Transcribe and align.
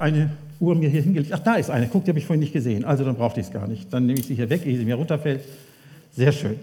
eine 0.00 0.30
Uhr 0.60 0.74
mir 0.74 0.88
hier 0.88 1.02
hingelegt. 1.02 1.32
Ach, 1.32 1.38
da 1.38 1.54
ist 1.54 1.70
eine. 1.70 1.86
Guck, 1.86 2.04
die 2.04 2.10
habe 2.10 2.18
ich 2.18 2.26
vorhin 2.26 2.40
nicht 2.40 2.52
gesehen. 2.52 2.84
Also 2.84 3.04
dann 3.04 3.16
brauchte 3.16 3.40
ich 3.40 3.46
es 3.46 3.52
gar 3.52 3.68
nicht. 3.68 3.92
Dann 3.92 4.06
nehme 4.06 4.18
ich 4.18 4.26
sie 4.26 4.34
hier 4.34 4.50
weg, 4.50 4.66
ehe 4.66 4.76
sie 4.76 4.84
mir 4.84 4.96
runterfällt. 4.96 5.42
Sehr 6.12 6.32
schön. 6.32 6.56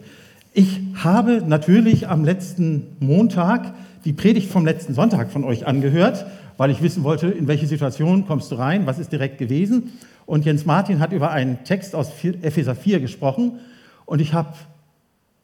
Ich 0.54 0.80
habe 1.04 1.44
natürlich 1.46 2.08
am 2.08 2.24
letzten 2.24 2.88
Montag 3.00 3.74
die 4.06 4.14
Predigt 4.14 4.50
vom 4.50 4.66
letzten 4.66 4.94
Sonntag 4.94 5.32
von 5.32 5.44
euch 5.44 5.66
angehört, 5.66 6.26
weil 6.58 6.70
ich 6.72 6.82
wissen 6.82 7.04
wollte, 7.04 7.28
in 7.28 7.48
welche 7.48 7.68
Situation 7.68 8.26
kommst 8.26 8.52
du 8.52 8.56
rein, 8.56 8.86
was 8.86 9.00
ist 9.00 9.12
direkt 9.12 9.38
gewesen. 9.38 9.94
Und 10.26 10.46
Jens 10.46 10.66
Martin 10.66 11.00
hat 11.00 11.12
über 11.12 11.32
einen 11.32 11.64
Text 11.64 11.96
aus 11.96 12.12
Epheser 12.24 12.76
4 12.76 13.00
gesprochen. 13.00 13.60
Und 14.06 14.22
ich 14.22 14.34
habe 14.34 14.54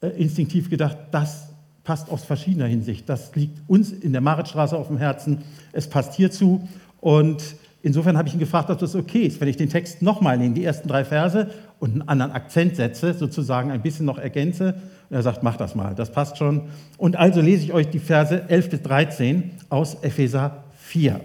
äh, 0.02 0.08
instinktiv 0.08 0.70
gedacht, 0.70 0.98
das 1.12 1.50
passt 1.84 2.10
aus 2.10 2.24
verschiedener 2.24 2.68
Hinsicht. 2.68 3.10
Das 3.10 3.36
liegt 3.36 3.58
uns 3.68 3.92
in 3.92 4.12
der 4.12 4.22
Maritstraße 4.22 4.78
auf 4.78 4.88
dem 4.88 4.98
Herzen. 4.98 5.40
Es 5.74 5.88
passt 5.88 6.14
hierzu. 6.14 6.68
Und 7.00 7.56
insofern 7.84 8.18
habe 8.18 8.28
ich 8.28 8.34
ihn 8.34 8.40
gefragt, 8.40 8.70
ob 8.70 8.80
das 8.80 8.96
okay 8.96 9.24
ist, 9.24 9.42
wenn 9.42 9.48
ich 9.48 9.58
den 9.58 9.70
Text 9.70 10.02
nochmal 10.02 10.38
nehme, 10.38 10.54
die 10.54 10.64
ersten 10.64 10.88
drei 10.88 11.04
Verse 11.06 11.50
und 11.80 11.92
einen 11.92 12.02
anderen 12.04 12.32
Akzent 12.32 12.76
setze, 12.76 13.14
sozusagen 13.14 13.72
ein 13.72 13.82
bisschen 13.82 14.06
noch 14.06 14.18
ergänze. 14.18 14.76
Und 15.10 15.16
er 15.16 15.24
sagt, 15.24 15.44
mach 15.44 15.58
das 15.58 15.76
mal, 15.76 15.96
das 15.96 16.12
passt 16.12 16.38
schon. 16.38 16.70
Und 16.98 17.16
also 17.16 17.42
lese 17.42 17.64
ich 17.64 17.74
euch 17.74 17.90
die 17.90 18.00
Verse 18.00 18.50
11 18.50 18.70
bis 18.70 18.82
13 18.84 19.52
aus 19.70 19.98
Epheser 20.02 20.64
4. 20.78 21.20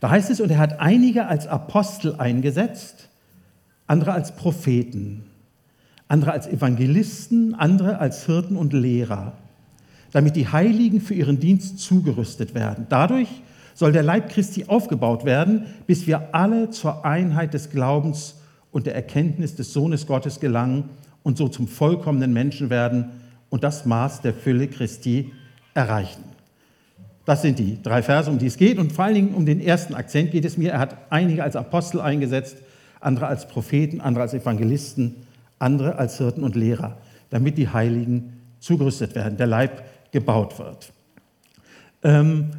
Da 0.00 0.10
heißt 0.10 0.30
es, 0.30 0.40
und 0.40 0.50
er 0.50 0.58
hat 0.58 0.80
einige 0.80 1.26
als 1.26 1.46
Apostel 1.46 2.16
eingesetzt, 2.18 3.08
andere 3.86 4.12
als 4.12 4.34
Propheten, 4.34 5.24
andere 6.08 6.32
als 6.32 6.46
Evangelisten, 6.46 7.54
andere 7.54 7.98
als 7.98 8.26
Hirten 8.26 8.56
und 8.56 8.72
Lehrer, 8.72 9.34
damit 10.10 10.36
die 10.36 10.48
Heiligen 10.48 11.00
für 11.00 11.14
ihren 11.14 11.40
Dienst 11.40 11.78
zugerüstet 11.78 12.54
werden. 12.54 12.86
Dadurch 12.88 13.28
soll 13.74 13.92
der 13.92 14.02
Leib 14.02 14.30
Christi 14.30 14.66
aufgebaut 14.66 15.24
werden, 15.24 15.66
bis 15.86 16.06
wir 16.06 16.34
alle 16.34 16.70
zur 16.70 17.04
Einheit 17.04 17.54
des 17.54 17.70
Glaubens 17.70 18.36
und 18.70 18.86
der 18.86 18.94
Erkenntnis 18.94 19.54
des 19.54 19.72
Sohnes 19.72 20.06
Gottes 20.06 20.40
gelangen 20.40 20.90
und 21.22 21.38
so 21.38 21.48
zum 21.48 21.68
vollkommenen 21.68 22.32
Menschen 22.32 22.70
werden 22.70 23.10
und 23.50 23.64
das 23.64 23.84
Maß 23.84 24.22
der 24.22 24.34
Fülle 24.34 24.68
Christi 24.68 25.32
erreichen. 25.74 26.24
Das 27.24 27.42
sind 27.42 27.58
die 27.58 27.80
drei 27.80 28.02
Verse, 28.02 28.28
um 28.28 28.38
die 28.38 28.46
es 28.46 28.56
geht. 28.56 28.78
Und 28.78 28.92
vor 28.92 29.04
allen 29.04 29.14
Dingen 29.14 29.34
um 29.34 29.46
den 29.46 29.60
ersten 29.60 29.94
Akzent 29.94 30.32
geht 30.32 30.44
es 30.44 30.56
mir. 30.56 30.72
Er 30.72 30.78
hat 30.80 30.96
einige 31.10 31.44
als 31.44 31.54
Apostel 31.54 32.00
eingesetzt, 32.00 32.56
andere 33.00 33.26
als 33.26 33.46
Propheten, 33.46 34.00
andere 34.00 34.22
als 34.22 34.34
Evangelisten, 34.34 35.16
andere 35.58 35.96
als 35.96 36.18
Hirten 36.18 36.42
und 36.42 36.56
Lehrer, 36.56 36.98
damit 37.30 37.58
die 37.58 37.68
Heiligen 37.68 38.40
zugerüstet 38.58 39.14
werden, 39.14 39.36
der 39.36 39.46
Leib 39.46 39.84
gebaut 40.10 40.58
wird. 40.58 40.92
Ähm, 42.02 42.50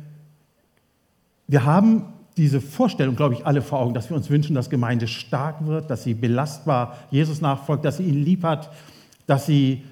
wir 1.48 1.66
haben 1.66 2.06
diese 2.38 2.62
Vorstellung, 2.62 3.16
glaube 3.16 3.36
ich, 3.36 3.46
alle 3.46 3.62
vor 3.62 3.80
Augen, 3.80 3.94
dass 3.94 4.10
wir 4.10 4.18
uns 4.18 4.30
wünschen, 4.30 4.56
dass 4.56 4.70
Gemeinde 4.70 5.08
stark 5.08 5.66
wird, 5.68 5.90
dass 5.90 6.04
sie 6.04 6.14
belastbar 6.14 6.98
Jesus 7.12 7.42
nachfolgt, 7.42 7.86
dass 7.86 7.98
sie 7.98 8.04
ihn 8.04 8.24
lieb 8.24 8.44
hat, 8.44 8.72
dass 9.28 9.46
sie 9.46 9.84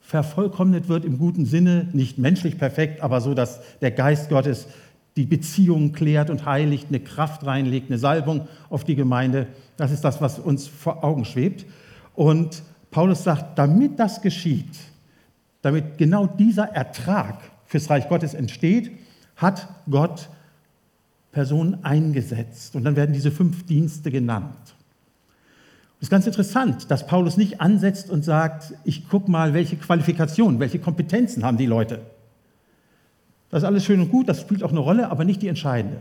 vervollkommnet 0.00 0.88
wird 0.88 1.04
im 1.04 1.18
guten 1.18 1.46
Sinne, 1.46 1.88
nicht 1.92 2.18
menschlich 2.18 2.58
perfekt, 2.58 3.02
aber 3.02 3.20
so, 3.20 3.34
dass 3.34 3.60
der 3.80 3.90
Geist 3.90 4.28
Gottes 4.28 4.68
die 5.16 5.24
Beziehungen 5.24 5.92
klärt 5.92 6.30
und 6.30 6.44
heiligt, 6.44 6.88
eine 6.88 7.00
Kraft 7.00 7.44
reinlegt, 7.46 7.90
eine 7.90 7.98
Salbung 7.98 8.48
auf 8.68 8.84
die 8.84 8.94
Gemeinde. 8.94 9.46
Das 9.76 9.90
ist 9.90 10.04
das, 10.04 10.20
was 10.20 10.38
uns 10.38 10.68
vor 10.68 11.02
Augen 11.02 11.24
schwebt. 11.24 11.64
Und 12.14 12.62
Paulus 12.90 13.24
sagt, 13.24 13.58
damit 13.58 13.98
das 13.98 14.20
geschieht, 14.20 14.78
damit 15.62 15.98
genau 15.98 16.26
dieser 16.26 16.64
Ertrag 16.64 17.38
fürs 17.64 17.88
Reich 17.90 18.08
Gottes 18.08 18.34
entsteht, 18.34 18.92
hat 19.36 19.68
Gott 19.90 20.28
Personen 21.36 21.84
eingesetzt. 21.84 22.74
Und 22.76 22.84
dann 22.84 22.96
werden 22.96 23.12
diese 23.12 23.30
fünf 23.30 23.66
Dienste 23.66 24.10
genannt. 24.10 24.56
Es 25.98 26.04
ist 26.04 26.10
ganz 26.10 26.26
interessant, 26.26 26.90
dass 26.90 27.06
Paulus 27.06 27.36
nicht 27.36 27.60
ansetzt 27.60 28.08
und 28.08 28.24
sagt, 28.24 28.72
ich 28.84 29.06
gucke 29.06 29.30
mal, 29.30 29.52
welche 29.52 29.76
Qualifikationen, 29.76 30.60
welche 30.60 30.78
Kompetenzen 30.78 31.44
haben 31.44 31.58
die 31.58 31.66
Leute. 31.66 32.00
Das 33.50 33.62
ist 33.62 33.66
alles 33.66 33.84
schön 33.84 34.00
und 34.00 34.10
gut, 34.10 34.30
das 34.30 34.40
spielt 34.40 34.62
auch 34.62 34.70
eine 34.70 34.80
Rolle, 34.80 35.10
aber 35.10 35.24
nicht 35.24 35.42
die 35.42 35.48
entscheidende. 35.48 35.98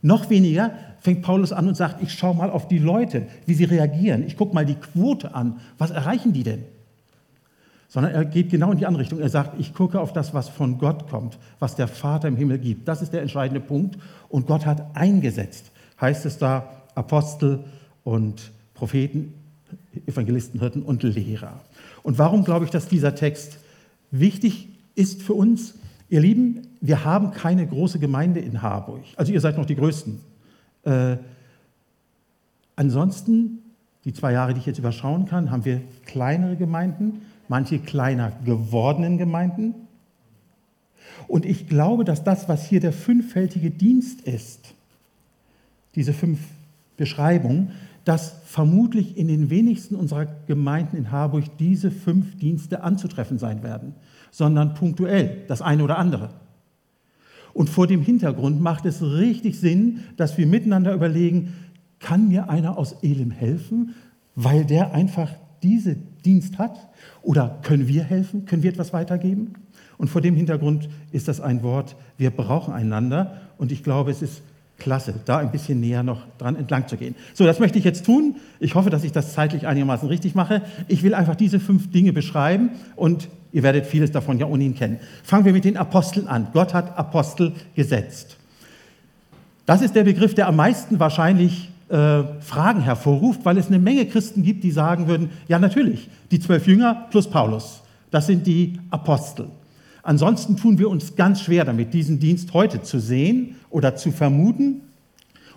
Noch 0.00 0.30
weniger 0.30 0.70
fängt 1.00 1.20
Paulus 1.20 1.52
an 1.52 1.68
und 1.68 1.76
sagt, 1.76 2.02
ich 2.02 2.14
schaue 2.14 2.34
mal 2.34 2.48
auf 2.48 2.66
die 2.66 2.78
Leute, 2.78 3.26
wie 3.44 3.52
sie 3.52 3.64
reagieren. 3.64 4.26
Ich 4.26 4.38
gucke 4.38 4.54
mal 4.54 4.64
die 4.64 4.76
Quote 4.76 5.34
an. 5.34 5.60
Was 5.76 5.90
erreichen 5.90 6.32
die 6.32 6.44
denn? 6.44 6.64
Sondern 7.88 8.12
er 8.12 8.24
geht 8.26 8.50
genau 8.50 8.70
in 8.70 8.78
die 8.78 8.86
andere 8.86 9.02
Richtung. 9.02 9.18
Er 9.18 9.30
sagt, 9.30 9.58
ich 9.58 9.72
gucke 9.72 9.98
auf 9.98 10.12
das, 10.12 10.34
was 10.34 10.48
von 10.48 10.78
Gott 10.78 11.08
kommt, 11.08 11.38
was 11.58 11.74
der 11.74 11.88
Vater 11.88 12.28
im 12.28 12.36
Himmel 12.36 12.58
gibt. 12.58 12.86
Das 12.86 13.00
ist 13.00 13.12
der 13.12 13.22
entscheidende 13.22 13.60
Punkt. 13.60 13.98
Und 14.28 14.46
Gott 14.46 14.66
hat 14.66 14.94
eingesetzt, 14.94 15.70
heißt 16.00 16.26
es 16.26 16.36
da, 16.36 16.70
Apostel 16.94 17.60
und 18.04 18.52
Propheten, 18.74 19.32
Evangelisten, 20.06 20.60
Hirten 20.60 20.82
und 20.82 21.02
Lehrer. 21.02 21.60
Und 22.02 22.18
warum 22.18 22.44
glaube 22.44 22.66
ich, 22.66 22.70
dass 22.70 22.88
dieser 22.88 23.14
Text 23.14 23.58
wichtig 24.10 24.68
ist 24.94 25.22
für 25.22 25.34
uns? 25.34 25.74
Ihr 26.10 26.20
Lieben, 26.20 26.68
wir 26.80 27.04
haben 27.04 27.32
keine 27.32 27.66
große 27.66 27.98
Gemeinde 27.98 28.40
in 28.40 28.62
Harburg. 28.62 29.02
Also 29.16 29.32
ihr 29.32 29.40
seid 29.40 29.56
noch 29.56 29.66
die 29.66 29.76
Größten. 29.76 30.20
Äh, 30.84 31.16
ansonsten, 32.76 33.58
die 34.04 34.12
zwei 34.12 34.32
Jahre, 34.32 34.54
die 34.54 34.60
ich 34.60 34.66
jetzt 34.66 34.78
überschauen 34.78 35.26
kann, 35.26 35.50
haben 35.50 35.64
wir 35.64 35.82
kleinere 36.06 36.56
Gemeinden 36.56 37.22
manche 37.48 37.78
kleiner 37.78 38.32
gewordenen 38.44 39.18
Gemeinden. 39.18 39.74
Und 41.26 41.44
ich 41.44 41.68
glaube, 41.68 42.04
dass 42.04 42.24
das, 42.24 42.48
was 42.48 42.66
hier 42.66 42.80
der 42.80 42.92
fünffältige 42.92 43.70
Dienst 43.70 44.22
ist, 44.22 44.74
diese 45.94 46.12
fünf 46.12 46.38
Beschreibungen, 46.96 47.72
dass 48.04 48.36
vermutlich 48.46 49.18
in 49.18 49.28
den 49.28 49.50
wenigsten 49.50 49.94
unserer 49.94 50.26
Gemeinden 50.46 50.96
in 50.96 51.10
Harburg 51.10 51.44
diese 51.58 51.90
fünf 51.90 52.38
Dienste 52.38 52.82
anzutreffen 52.82 53.38
sein 53.38 53.62
werden, 53.62 53.94
sondern 54.30 54.74
punktuell 54.74 55.44
das 55.48 55.60
eine 55.60 55.84
oder 55.84 55.98
andere. 55.98 56.30
Und 57.52 57.68
vor 57.68 57.86
dem 57.86 58.02
Hintergrund 58.02 58.60
macht 58.60 58.86
es 58.86 59.02
richtig 59.02 59.58
Sinn, 59.58 60.00
dass 60.16 60.38
wir 60.38 60.46
miteinander 60.46 60.94
überlegen, 60.94 61.54
kann 61.98 62.28
mir 62.28 62.48
einer 62.48 62.78
aus 62.78 62.92
Elim 63.02 63.30
helfen, 63.30 63.94
weil 64.34 64.64
der 64.64 64.94
einfach 64.94 65.32
diese 65.62 65.96
Dienst 66.24 66.58
hat? 66.58 66.88
Oder 67.22 67.58
können 67.62 67.88
wir 67.88 68.04
helfen? 68.04 68.46
Können 68.46 68.62
wir 68.62 68.70
etwas 68.70 68.92
weitergeben? 68.92 69.54
Und 69.96 70.08
vor 70.08 70.20
dem 70.20 70.36
Hintergrund 70.36 70.88
ist 71.12 71.28
das 71.28 71.40
ein 71.40 71.62
Wort, 71.62 71.96
wir 72.16 72.30
brauchen 72.30 72.72
einander. 72.72 73.40
Und 73.58 73.72
ich 73.72 73.82
glaube, 73.82 74.10
es 74.10 74.22
ist 74.22 74.42
klasse, 74.78 75.14
da 75.24 75.38
ein 75.38 75.50
bisschen 75.50 75.80
näher 75.80 76.02
noch 76.02 76.22
dran 76.38 76.54
entlang 76.56 76.86
zu 76.86 76.96
gehen. 76.96 77.16
So, 77.34 77.44
das 77.44 77.58
möchte 77.58 77.78
ich 77.78 77.84
jetzt 77.84 78.06
tun. 78.06 78.36
Ich 78.60 78.76
hoffe, 78.76 78.90
dass 78.90 79.04
ich 79.04 79.12
das 79.12 79.32
zeitlich 79.32 79.66
einigermaßen 79.66 80.08
richtig 80.08 80.34
mache. 80.34 80.62
Ich 80.86 81.02
will 81.02 81.14
einfach 81.14 81.34
diese 81.34 81.58
fünf 81.58 81.90
Dinge 81.90 82.12
beschreiben 82.12 82.70
und 82.94 83.28
ihr 83.52 83.64
werdet 83.64 83.86
vieles 83.86 84.12
davon 84.12 84.38
ja 84.38 84.46
ohnehin 84.46 84.74
kennen. 84.74 84.98
Fangen 85.24 85.44
wir 85.44 85.52
mit 85.52 85.64
den 85.64 85.76
Aposteln 85.76 86.28
an. 86.28 86.48
Gott 86.52 86.74
hat 86.74 86.96
Apostel 86.96 87.52
gesetzt. 87.74 88.36
Das 89.66 89.82
ist 89.82 89.96
der 89.96 90.04
Begriff, 90.04 90.34
der 90.34 90.46
am 90.46 90.56
meisten 90.56 91.00
wahrscheinlich 91.00 91.70
äh, 91.88 92.22
Fragen 92.40 92.80
hervorruft, 92.80 93.44
weil 93.44 93.58
es 93.58 93.68
eine 93.68 93.78
Menge 93.78 94.06
Christen 94.06 94.42
gibt, 94.42 94.64
die 94.64 94.70
sagen 94.70 95.08
würden, 95.08 95.30
ja 95.48 95.58
natürlich, 95.58 96.08
die 96.30 96.40
zwölf 96.40 96.66
Jünger 96.66 97.06
plus 97.10 97.28
Paulus, 97.28 97.82
das 98.10 98.26
sind 98.26 98.46
die 98.46 98.78
Apostel. 98.90 99.48
Ansonsten 100.02 100.56
tun 100.56 100.78
wir 100.78 100.88
uns 100.88 101.16
ganz 101.16 101.42
schwer 101.42 101.64
damit, 101.64 101.92
diesen 101.92 102.18
Dienst 102.18 102.54
heute 102.54 102.82
zu 102.82 102.98
sehen 102.98 103.56
oder 103.68 103.96
zu 103.96 104.10
vermuten. 104.10 104.80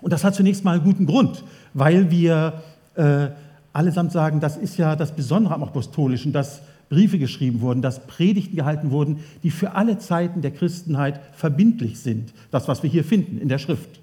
Und 0.02 0.12
das 0.12 0.24
hat 0.24 0.36
zunächst 0.36 0.66
mal 0.66 0.76
einen 0.76 0.84
guten 0.84 1.06
Grund, 1.06 1.44
weil 1.74 2.12
wir 2.12 2.62
äh, 2.96 3.28
allesamt 3.72 4.12
sagen, 4.12 4.40
das 4.40 4.58
ist 4.58 4.78
ja 4.78 4.96
das 4.96 5.16
Besondere 5.16 5.54
am 5.54 5.64
Apostolischen, 5.64 6.34
dass 6.34 6.62
Briefe 6.90 7.18
geschrieben 7.18 7.62
wurden, 7.62 7.82
dass 7.82 8.06
Predigten 8.06 8.58
gehalten 8.58 8.92
wurden, 8.92 9.20
die 9.44 9.52
für 9.52 9.76
alle 9.76 9.98
Zeiten 9.98 10.42
der 10.42 10.52
Christenheit 10.52 11.22
verbindlich 11.32 12.00
sind. 12.02 12.34
Das, 12.52 12.68
was 12.68 12.84
wir 12.84 12.90
hier 12.90 13.06
finden 13.06 13.38
in 13.38 13.48
der 13.48 13.60
Schrift. 13.60 14.01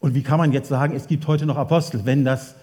Und 0.00 0.14
wie 0.14 0.22
kann 0.22 0.38
man 0.38 0.52
jetzt 0.52 0.68
sagen, 0.68 0.94
es 0.96 1.06
gibt 1.06 1.26
heute 1.26 1.46
noch 1.46 1.56
Apostel, 1.56 2.04
wenn 2.04 2.24
das 2.24 2.56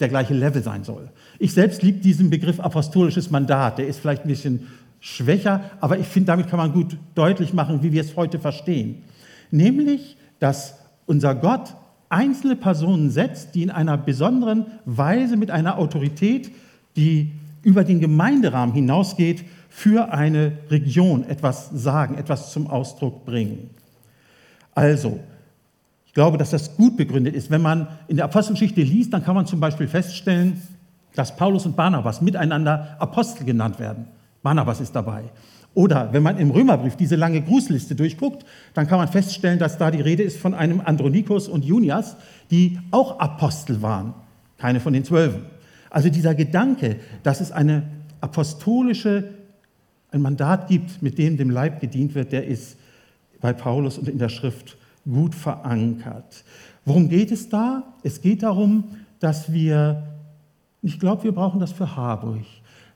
der 0.00 0.08
gleiche 0.08 0.34
Level 0.34 0.62
sein 0.62 0.84
soll? 0.84 1.10
Ich 1.38 1.52
selbst 1.52 1.82
liebe 1.82 1.98
diesen 1.98 2.30
Begriff 2.30 2.60
apostolisches 2.60 3.30
Mandat. 3.30 3.78
Der 3.78 3.88
ist 3.88 3.98
vielleicht 3.98 4.22
ein 4.22 4.28
bisschen 4.28 4.68
schwächer, 5.00 5.62
aber 5.80 5.98
ich 5.98 6.06
finde, 6.06 6.28
damit 6.28 6.48
kann 6.48 6.58
man 6.58 6.72
gut 6.72 6.96
deutlich 7.14 7.52
machen, 7.52 7.82
wie 7.82 7.92
wir 7.92 8.00
es 8.00 8.16
heute 8.16 8.38
verstehen. 8.38 9.02
Nämlich, 9.50 10.16
dass 10.38 10.78
unser 11.06 11.34
Gott 11.34 11.74
einzelne 12.08 12.56
Personen 12.56 13.10
setzt, 13.10 13.54
die 13.54 13.62
in 13.62 13.70
einer 13.70 13.98
besonderen 13.98 14.66
Weise 14.84 15.36
mit 15.36 15.50
einer 15.50 15.78
Autorität, 15.78 16.52
die 16.96 17.32
über 17.62 17.82
den 17.82 18.00
Gemeinderahmen 18.00 18.74
hinausgeht, 18.74 19.44
für 19.68 20.12
eine 20.12 20.52
Region 20.70 21.24
etwas 21.24 21.70
sagen, 21.70 22.16
etwas 22.16 22.52
zum 22.52 22.68
Ausdruck 22.68 23.24
bringen. 23.24 23.70
Also, 24.74 25.20
glaube, 26.16 26.38
dass 26.38 26.48
das 26.48 26.76
gut 26.76 26.96
begründet 26.96 27.34
ist. 27.34 27.50
Wenn 27.50 27.60
man 27.60 27.88
in 28.08 28.16
der 28.16 28.24
Apostelgeschichte 28.24 28.80
liest, 28.80 29.12
dann 29.12 29.22
kann 29.22 29.34
man 29.34 29.44
zum 29.44 29.60
Beispiel 29.60 29.86
feststellen, 29.86 30.62
dass 31.14 31.36
Paulus 31.36 31.66
und 31.66 31.76
Barnabas 31.76 32.22
miteinander 32.22 32.96
Apostel 32.98 33.44
genannt 33.44 33.78
werden. 33.78 34.06
Barnabas 34.42 34.80
ist 34.80 34.96
dabei. 34.96 35.24
Oder 35.74 36.14
wenn 36.14 36.22
man 36.22 36.38
im 36.38 36.50
Römerbrief 36.50 36.96
diese 36.96 37.16
lange 37.16 37.42
Grußliste 37.42 37.94
durchguckt, 37.94 38.46
dann 38.72 38.86
kann 38.86 38.96
man 38.96 39.08
feststellen, 39.08 39.58
dass 39.58 39.76
da 39.76 39.90
die 39.90 40.00
Rede 40.00 40.22
ist 40.22 40.38
von 40.38 40.54
einem 40.54 40.80
Andronikos 40.80 41.48
und 41.48 41.66
Junias, 41.66 42.16
die 42.50 42.78
auch 42.92 43.20
Apostel 43.20 43.82
waren, 43.82 44.14
keine 44.56 44.80
von 44.80 44.94
den 44.94 45.04
Zwölfen. 45.04 45.42
Also 45.90 46.08
dieser 46.08 46.34
Gedanke, 46.34 46.96
dass 47.24 47.42
es 47.42 47.52
eine 47.52 47.82
apostolische, 48.22 49.34
ein 50.12 50.22
Mandat 50.22 50.68
gibt, 50.68 51.02
mit 51.02 51.18
dem 51.18 51.36
dem 51.36 51.50
Leib 51.50 51.78
gedient 51.82 52.14
wird, 52.14 52.32
der 52.32 52.46
ist 52.46 52.78
bei 53.42 53.52
Paulus 53.52 53.98
und 53.98 54.08
in 54.08 54.16
der 54.16 54.30
Schrift 54.30 54.78
gut 55.10 55.34
verankert. 55.34 56.44
Worum 56.84 57.08
geht 57.08 57.32
es 57.32 57.48
da? 57.48 57.94
Es 58.02 58.20
geht 58.20 58.42
darum, 58.42 58.84
dass 59.20 59.52
wir, 59.52 60.02
ich 60.82 61.00
glaube, 61.00 61.24
wir 61.24 61.32
brauchen 61.32 61.60
das 61.60 61.72
für 61.72 61.96
Harburg, 61.96 62.44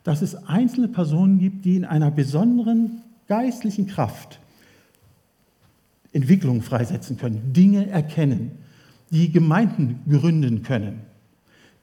dass 0.05 0.23
es 0.23 0.35
einzelne 0.47 0.89
Personen 0.89 1.39
gibt, 1.39 1.65
die 1.65 1.77
in 1.77 1.85
einer 1.85 2.11
besonderen 2.11 3.03
geistlichen 3.27 3.87
Kraft 3.87 4.41
Entwicklungen 6.13 6.63
freisetzen 6.63 7.17
können, 7.17 7.53
Dinge 7.53 7.89
erkennen, 7.89 8.53
die 9.11 9.31
Gemeinden 9.31 10.01
gründen 10.09 10.63
können, 10.63 11.01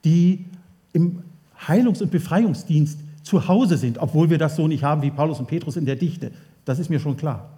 die 0.03 0.45
im 0.93 1.23
Heilungs- 1.67 2.01
und 2.01 2.11
Befreiungsdienst 2.11 2.99
zu 3.23 3.47
Hause 3.47 3.77
sind, 3.77 3.97
obwohl 3.97 4.29
wir 4.29 4.37
das 4.37 4.55
so 4.55 4.67
nicht 4.67 4.83
haben 4.83 5.01
wie 5.01 5.11
Paulus 5.11 5.39
und 5.39 5.47
Petrus 5.47 5.75
in 5.75 5.85
der 5.85 5.95
Dichte. 5.95 6.31
Das 6.65 6.79
ist 6.79 6.89
mir 6.89 6.99
schon 6.99 7.17
klar. 7.17 7.56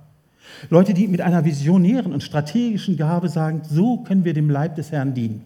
Leute, 0.69 0.93
die 0.93 1.07
mit 1.07 1.21
einer 1.21 1.45
visionären 1.45 2.13
und 2.13 2.23
strategischen 2.23 2.97
Gabe 2.97 3.29
sagen, 3.29 3.61
so 3.69 3.97
können 3.97 4.25
wir 4.25 4.33
dem 4.33 4.49
Leib 4.49 4.75
des 4.75 4.91
Herrn 4.91 5.13
dienen. 5.13 5.43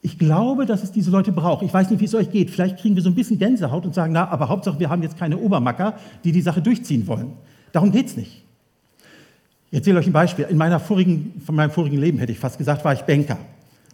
Ich 0.00 0.18
glaube, 0.18 0.64
dass 0.64 0.84
es 0.84 0.92
diese 0.92 1.10
Leute 1.10 1.32
braucht. 1.32 1.62
Ich 1.64 1.74
weiß 1.74 1.90
nicht, 1.90 2.00
wie 2.00 2.04
es 2.04 2.14
euch 2.14 2.30
geht. 2.30 2.50
Vielleicht 2.50 2.78
kriegen 2.78 2.94
wir 2.94 3.02
so 3.02 3.08
ein 3.08 3.14
bisschen 3.14 3.38
Gänsehaut 3.38 3.84
und 3.84 3.94
sagen, 3.94 4.12
na, 4.12 4.28
aber 4.28 4.48
Hauptsache, 4.48 4.78
wir 4.78 4.88
haben 4.88 5.02
jetzt 5.02 5.18
keine 5.18 5.36
Obermacker, 5.38 5.98
die 6.22 6.32
die 6.32 6.40
Sache 6.40 6.62
durchziehen 6.62 7.06
wollen. 7.06 7.32
Darum 7.72 7.90
geht 7.90 8.06
es 8.06 8.16
nicht. 8.16 8.44
Ich 9.70 9.78
erzähle 9.78 9.98
euch 9.98 10.06
ein 10.06 10.12
Beispiel. 10.12 10.46
In 10.48 10.56
meiner 10.56 10.80
vorigen, 10.80 11.40
von 11.44 11.54
meinem 11.54 11.70
vorigen 11.70 11.98
Leben 11.98 12.18
hätte 12.18 12.32
ich 12.32 12.38
fast 12.38 12.58
gesagt, 12.58 12.84
war 12.84 12.92
ich 12.92 13.02
Banker. 13.02 13.38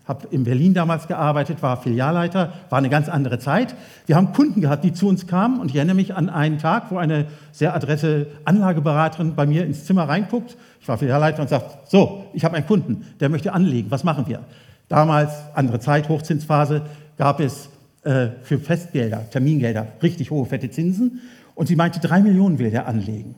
Habe 0.06 0.28
in 0.30 0.44
Berlin 0.44 0.74
damals 0.74 1.08
gearbeitet, 1.08 1.62
war 1.62 1.80
Filialleiter, 1.80 2.52
war 2.68 2.78
eine 2.78 2.90
ganz 2.90 3.08
andere 3.08 3.38
Zeit. 3.38 3.74
Wir 4.06 4.16
haben 4.16 4.32
Kunden 4.34 4.60
gehabt, 4.60 4.84
die 4.84 4.92
zu 4.92 5.08
uns 5.08 5.26
kamen 5.26 5.60
und 5.60 5.70
ich 5.70 5.76
erinnere 5.76 5.96
mich 5.96 6.14
an 6.14 6.28
einen 6.28 6.58
Tag, 6.58 6.90
wo 6.90 6.98
eine 6.98 7.26
sehr 7.52 7.74
adresse 7.74 8.26
Anlageberaterin 8.44 9.34
bei 9.34 9.46
mir 9.46 9.64
ins 9.64 9.86
Zimmer 9.86 10.06
reinguckt. 10.08 10.56
Ich 10.80 10.88
war 10.88 10.98
Filialleiter 10.98 11.40
und 11.40 11.48
sagt, 11.48 11.90
so, 11.90 12.26
ich 12.34 12.44
habe 12.44 12.54
einen 12.56 12.66
Kunden, 12.66 13.06
der 13.20 13.30
möchte 13.30 13.54
anlegen, 13.54 13.90
was 13.90 14.04
machen 14.04 14.26
wir? 14.26 14.40
Damals, 14.88 15.32
andere 15.54 15.80
Zeit, 15.80 16.10
Hochzinsphase, 16.10 16.82
gab 17.16 17.40
es 17.40 17.70
äh, 18.02 18.28
für 18.42 18.58
Festgelder, 18.58 19.30
Termingelder, 19.30 19.86
richtig 20.02 20.30
hohe, 20.30 20.44
fette 20.44 20.68
Zinsen. 20.68 21.22
Und 21.54 21.68
sie 21.68 21.76
meinte, 21.76 22.00
drei 22.00 22.20
Millionen 22.20 22.58
will 22.58 22.70
der 22.70 22.86
anlegen. 22.86 23.36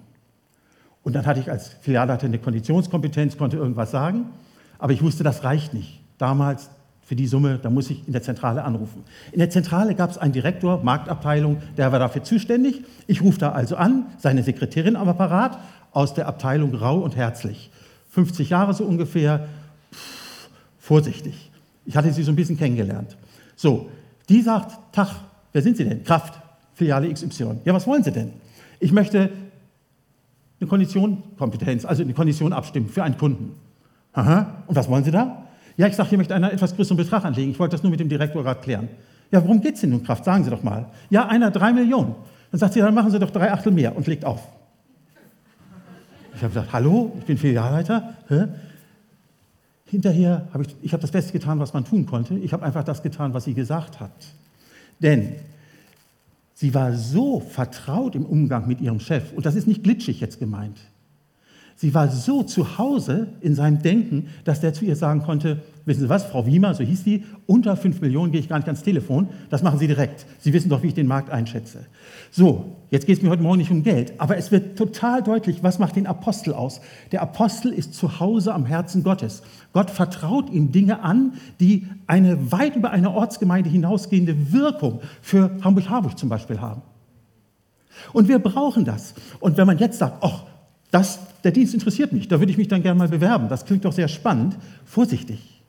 Und 1.05 1.15
dann 1.15 1.25
hatte 1.25 1.39
ich 1.39 1.49
als 1.49 1.69
Filialleiter 1.81 2.27
eine 2.27 2.41
Konditionskompetenz, 2.41 3.37
konnte 3.37 3.57
irgendwas 3.57 3.93
sagen, 3.93 4.27
aber 4.81 4.93
ich 4.93 5.03
wusste, 5.03 5.23
das 5.23 5.45
reicht 5.45 5.73
nicht. 5.73 6.01
Damals 6.19 6.71
für 7.07 7.15
die 7.15 7.29
Summe, 7.29 7.59
da 7.63 7.71
muss 7.71 7.89
ich 7.89 8.05
in 8.07 8.13
der 8.13 8.23
Zentrale 8.23 8.65
anrufen. 8.65 9.05
In 9.31 9.39
der 9.39 9.49
Zentrale 9.49 9.95
gab 9.95 10.11
es 10.11 10.19
einen 10.19 10.33
Direktor, 10.33 10.83
Marktabteilung, 10.83 11.63
der 11.77 11.93
war 11.93 12.01
dafür 12.01 12.25
zuständig. 12.25 12.85
Ich 13.07 13.23
rufe 13.23 13.39
da 13.39 13.53
also 13.53 13.77
an, 13.77 14.07
seine 14.19 14.43
Sekretärin 14.43 14.97
am 14.97 15.09
Apparat 15.09 15.59
aus 15.93 16.15
der 16.15 16.27
Abteilung 16.27 16.75
Rau 16.75 16.99
und 16.99 17.15
Herzlich. 17.15 17.71
50 18.11 18.51
Jahre 18.51 18.75
so 18.75 18.85
ungefähr, 18.85 19.47
Pff, 19.93 20.49
vorsichtig. 20.79 21.51
Ich 21.85 21.97
hatte 21.97 22.13
sie 22.13 22.25
so 22.25 22.33
ein 22.33 22.37
bisschen 22.37 22.59
kennengelernt. 22.59 23.17
So, 23.55 23.89
die 24.29 24.43
sagt, 24.43 24.93
Tag, 24.93 25.11
wer 25.53 25.63
sind 25.63 25.77
Sie 25.77 25.85
denn? 25.85 26.03
Kraft, 26.03 26.35
Filiale 26.75 27.13
XY. 27.13 27.61
Ja, 27.65 27.73
was 27.73 27.87
wollen 27.87 28.03
Sie 28.03 28.11
denn? 28.11 28.33
Ich 28.81 28.91
möchte 28.91 29.31
eine 30.61 30.69
Kondition, 30.69 31.23
Kompetenz, 31.39 31.85
also 31.85 32.03
eine 32.03 32.15
Kondition 32.15 32.53
abstimmen 32.53 32.89
für 32.89 33.05
einen 33.05 33.17
Kunden. 33.17 33.55
Aha, 34.13 34.65
und 34.67 34.75
was 34.75 34.89
wollen 34.89 35.05
Sie 35.05 35.13
da? 35.13 35.46
Ja, 35.77 35.87
ich 35.87 35.97
sage, 35.97 36.11
hier 36.11 36.19
möchte 36.19 36.35
einer 36.35 36.53
etwas 36.53 36.75
größeren 36.75 36.97
Betrag 36.97 37.25
anlegen. 37.25 37.51
Ich 37.51 37.59
wollte 37.59 37.77
das 37.77 37.83
nur 37.83 37.91
mit 37.91 38.01
dem 38.01 38.09
Direktor 38.09 38.43
gerade 38.43 38.61
klären. 38.61 38.89
Ja, 39.31 39.43
worum 39.43 39.61
geht 39.61 39.75
es 39.75 39.81
denn 39.81 39.91
nun, 39.91 40.03
Kraft? 40.03 40.25
Sagen 40.25 40.45
Sie 40.45 40.51
doch 40.51 40.63
mal. 40.63 40.87
Ja, 41.11 41.27
einer 41.27 41.51
drei 41.51 41.73
Millionen. 41.73 42.15
Dann 42.51 42.61
sagt 42.61 42.75
sie, 42.75 42.81
dann 42.81 42.95
machen 42.95 43.11
Sie 43.11 43.19
doch 43.19 43.31
drei 43.31 43.53
Achtel 43.53 43.73
mehr 43.73 43.97
und 43.97 44.07
legt 44.07 44.25
auf. 44.25 44.41
Ich 46.35 46.43
habe 46.43 46.53
gesagt, 46.53 46.73
hallo, 46.73 47.13
ich 47.19 47.25
bin 47.25 47.39
Filialleiter. 47.39 48.15
Hä? 48.29 48.45
Hinterher 49.87 50.49
habe 50.53 50.65
ich, 50.65 50.77
ich 50.83 50.93
habe 50.93 51.01
das 51.01 51.11
Beste 51.11 51.33
getan, 51.33 51.59
was 51.59 51.73
man 51.73 51.85
tun 51.85 52.07
konnte. 52.07 52.35
Ich 52.35 52.53
habe 52.53 52.65
einfach 52.65 52.85
das 52.85 53.03
getan, 53.03 53.35
was 53.35 53.45
sie 53.45 53.55
gesagt 53.55 54.01
hat. 54.01 54.11
Denn 55.01 55.33
sie 56.55 56.75
war 56.75 56.93
so 56.93 57.41
vertraut 57.41 58.15
im 58.15 58.27
Umgang 58.27 58.67
mit 58.67 58.81
ihrem 58.81 59.01
Chef, 59.01 59.33
und 59.33 59.47
das 59.47 59.55
ist 59.55 59.67
nicht 59.67 59.83
glitschig 59.83 60.21
jetzt 60.21 60.39
gemeint. 60.39 60.79
Sie 61.79 61.93
war 61.93 62.09
so 62.09 62.43
zu 62.43 62.79
Hause 62.79 63.29
in 63.43 63.55
seinem 63.55 63.83
Denken, 63.83 64.29
dass 64.45 64.61
der 64.61 64.73
zu 64.73 64.87
ihr 64.87 64.97
sagen 64.97 65.23
konnte, 65.23 65.63
wissen 65.85 66.01
Sie 66.01 66.09
was, 66.09 66.25
Frau 66.25 66.47
Wiemer, 66.47 66.75
so 66.75 66.83
hieß 66.83 67.05
die, 67.05 67.25
unter 67.45 67.77
5 67.77 68.01
Millionen 68.01 68.33
gehe 68.33 68.41
ich 68.41 68.49
gar 68.49 68.57
nicht 68.57 68.67
ans 68.67 68.83
Telefon, 68.83 69.29
das 69.51 69.63
machen 69.63 69.79
Sie 69.79 69.87
direkt. 69.87 70.25
Sie 70.39 70.55
wissen 70.55 70.71
doch, 70.71 70.83
wie 70.83 70.89
ich 70.89 70.95
den 70.95 71.07
Markt 71.07 71.29
einschätze. 71.29 71.81
So, 72.31 72.77
jetzt 72.91 73.07
geht 73.07 73.19
es 73.19 73.23
mir 73.23 73.29
heute 73.29 73.43
Morgen 73.43 73.59
nicht 73.59 73.71
um 73.71 73.83
Geld, 73.83 74.15
aber 74.19 74.39
es 74.39 74.51
wird 74.51 74.79
total 74.79 75.23
deutlich, 75.23 75.63
was 75.63 75.79
macht 75.79 75.97
den 75.97 76.07
Apostel 76.07 76.55
aus. 76.55 76.81
Der 77.13 77.21
Apostel 77.21 77.75
ist 77.75 77.93
zu 77.93 78.21
Hause 78.21 78.55
am 78.55 78.65
Herzen 78.65 79.03
Gottes. 79.03 79.43
Gott 79.75 79.91
vertraut 79.91 80.49
ihm 80.49 80.73
Dinge 80.73 81.03
an, 81.03 81.35
die 81.61 81.87
eine 82.07 82.53
weit 82.53 82.77
über 82.77 82.91
eine 82.91 83.11
Ortsgemeinde 83.11 83.69
hinausgehende 83.69 84.51
Wirkung 84.51 85.01
für 85.21 85.51
Hamburg-Harburg 85.63 86.19
zum 86.19 86.31
Beispiel 86.31 86.59
haben. 86.59 86.81
Und 88.15 88.29
wir 88.29 88.39
brauchen 88.39 88.87
das. 88.87 89.15
Und 89.41 89.59
wenn 89.59 89.67
man 89.67 89.77
jetzt 89.77 89.99
sagt, 89.99 90.23
ach, 90.23 90.45
das, 90.97 91.19
der 91.45 91.53
Dienst 91.53 91.75
interessiert 91.75 92.15
mich, 92.15 92.27
da 92.27 92.41
würde 92.41 92.51
ich 92.51 92.57
mich 92.57 92.69
dann 92.69 92.83
gerne 92.83 92.99
mal 92.99 93.09
bewerben. 93.09 93.51
Das 93.51 93.67
klingt 93.67 93.85
doch 93.85 93.93
sehr 93.93 94.09
spannend. 94.09 94.57
Vorsichtig. 94.87 95.61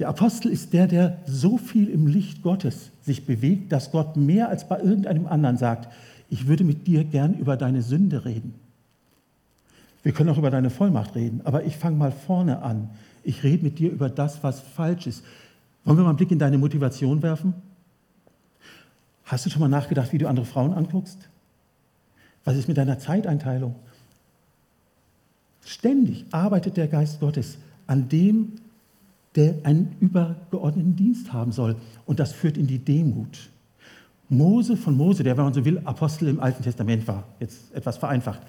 Der 0.00 0.08
Apostel 0.08 0.50
ist 0.50 0.72
der, 0.72 0.88
der 0.88 1.18
so 1.26 1.58
viel 1.58 1.88
im 1.88 2.08
Licht 2.08 2.42
Gottes 2.42 2.90
sich 3.02 3.24
bewegt, 3.24 3.70
dass 3.70 3.92
Gott 3.92 4.16
mehr 4.16 4.48
als 4.48 4.66
bei 4.66 4.80
irgendeinem 4.80 5.28
anderen 5.28 5.58
sagt, 5.58 5.92
ich 6.28 6.48
würde 6.48 6.64
mit 6.64 6.88
dir 6.88 7.04
gern 7.04 7.34
über 7.34 7.56
deine 7.56 7.82
Sünde 7.82 8.24
reden. 8.24 8.54
Wir 10.02 10.10
können 10.10 10.30
auch 10.30 10.38
über 10.38 10.50
deine 10.50 10.70
Vollmacht 10.70 11.14
reden, 11.14 11.42
aber 11.44 11.62
ich 11.64 11.76
fange 11.76 11.96
mal 11.96 12.10
vorne 12.10 12.62
an. 12.62 12.90
Ich 13.22 13.44
rede 13.44 13.62
mit 13.62 13.78
dir 13.78 13.92
über 13.92 14.08
das, 14.08 14.42
was 14.42 14.58
falsch 14.58 15.06
ist. 15.06 15.22
Wollen 15.84 15.98
wir 15.98 16.02
mal 16.02 16.10
einen 16.10 16.16
Blick 16.16 16.32
in 16.32 16.40
deine 16.40 16.58
Motivation 16.58 17.22
werfen? 17.22 17.54
Hast 19.24 19.46
du 19.46 19.50
schon 19.50 19.60
mal 19.60 19.68
nachgedacht, 19.68 20.12
wie 20.12 20.18
du 20.18 20.26
andere 20.26 20.46
Frauen 20.46 20.74
anguckst? 20.74 21.30
Was 22.44 22.56
ist 22.56 22.68
mit 22.68 22.76
deiner 22.76 22.98
Zeiteinteilung? 22.98 23.74
Ständig 25.64 26.24
arbeitet 26.30 26.76
der 26.76 26.88
Geist 26.88 27.20
Gottes 27.20 27.58
an 27.86 28.08
dem, 28.08 28.52
der 29.36 29.54
einen 29.62 29.96
übergeordneten 30.00 30.96
Dienst 30.96 31.32
haben 31.32 31.52
soll. 31.52 31.76
Und 32.06 32.18
das 32.18 32.32
führt 32.32 32.56
in 32.56 32.66
die 32.66 32.78
Demut. 32.78 33.50
Mose 34.28 34.76
von 34.76 34.96
Mose, 34.96 35.22
der, 35.22 35.36
wenn 35.36 35.44
man 35.44 35.54
so 35.54 35.64
will, 35.64 35.80
Apostel 35.84 36.28
im 36.28 36.40
Alten 36.40 36.62
Testament 36.62 37.06
war, 37.08 37.24
jetzt 37.40 37.74
etwas 37.74 37.98
vereinfacht, 37.98 38.40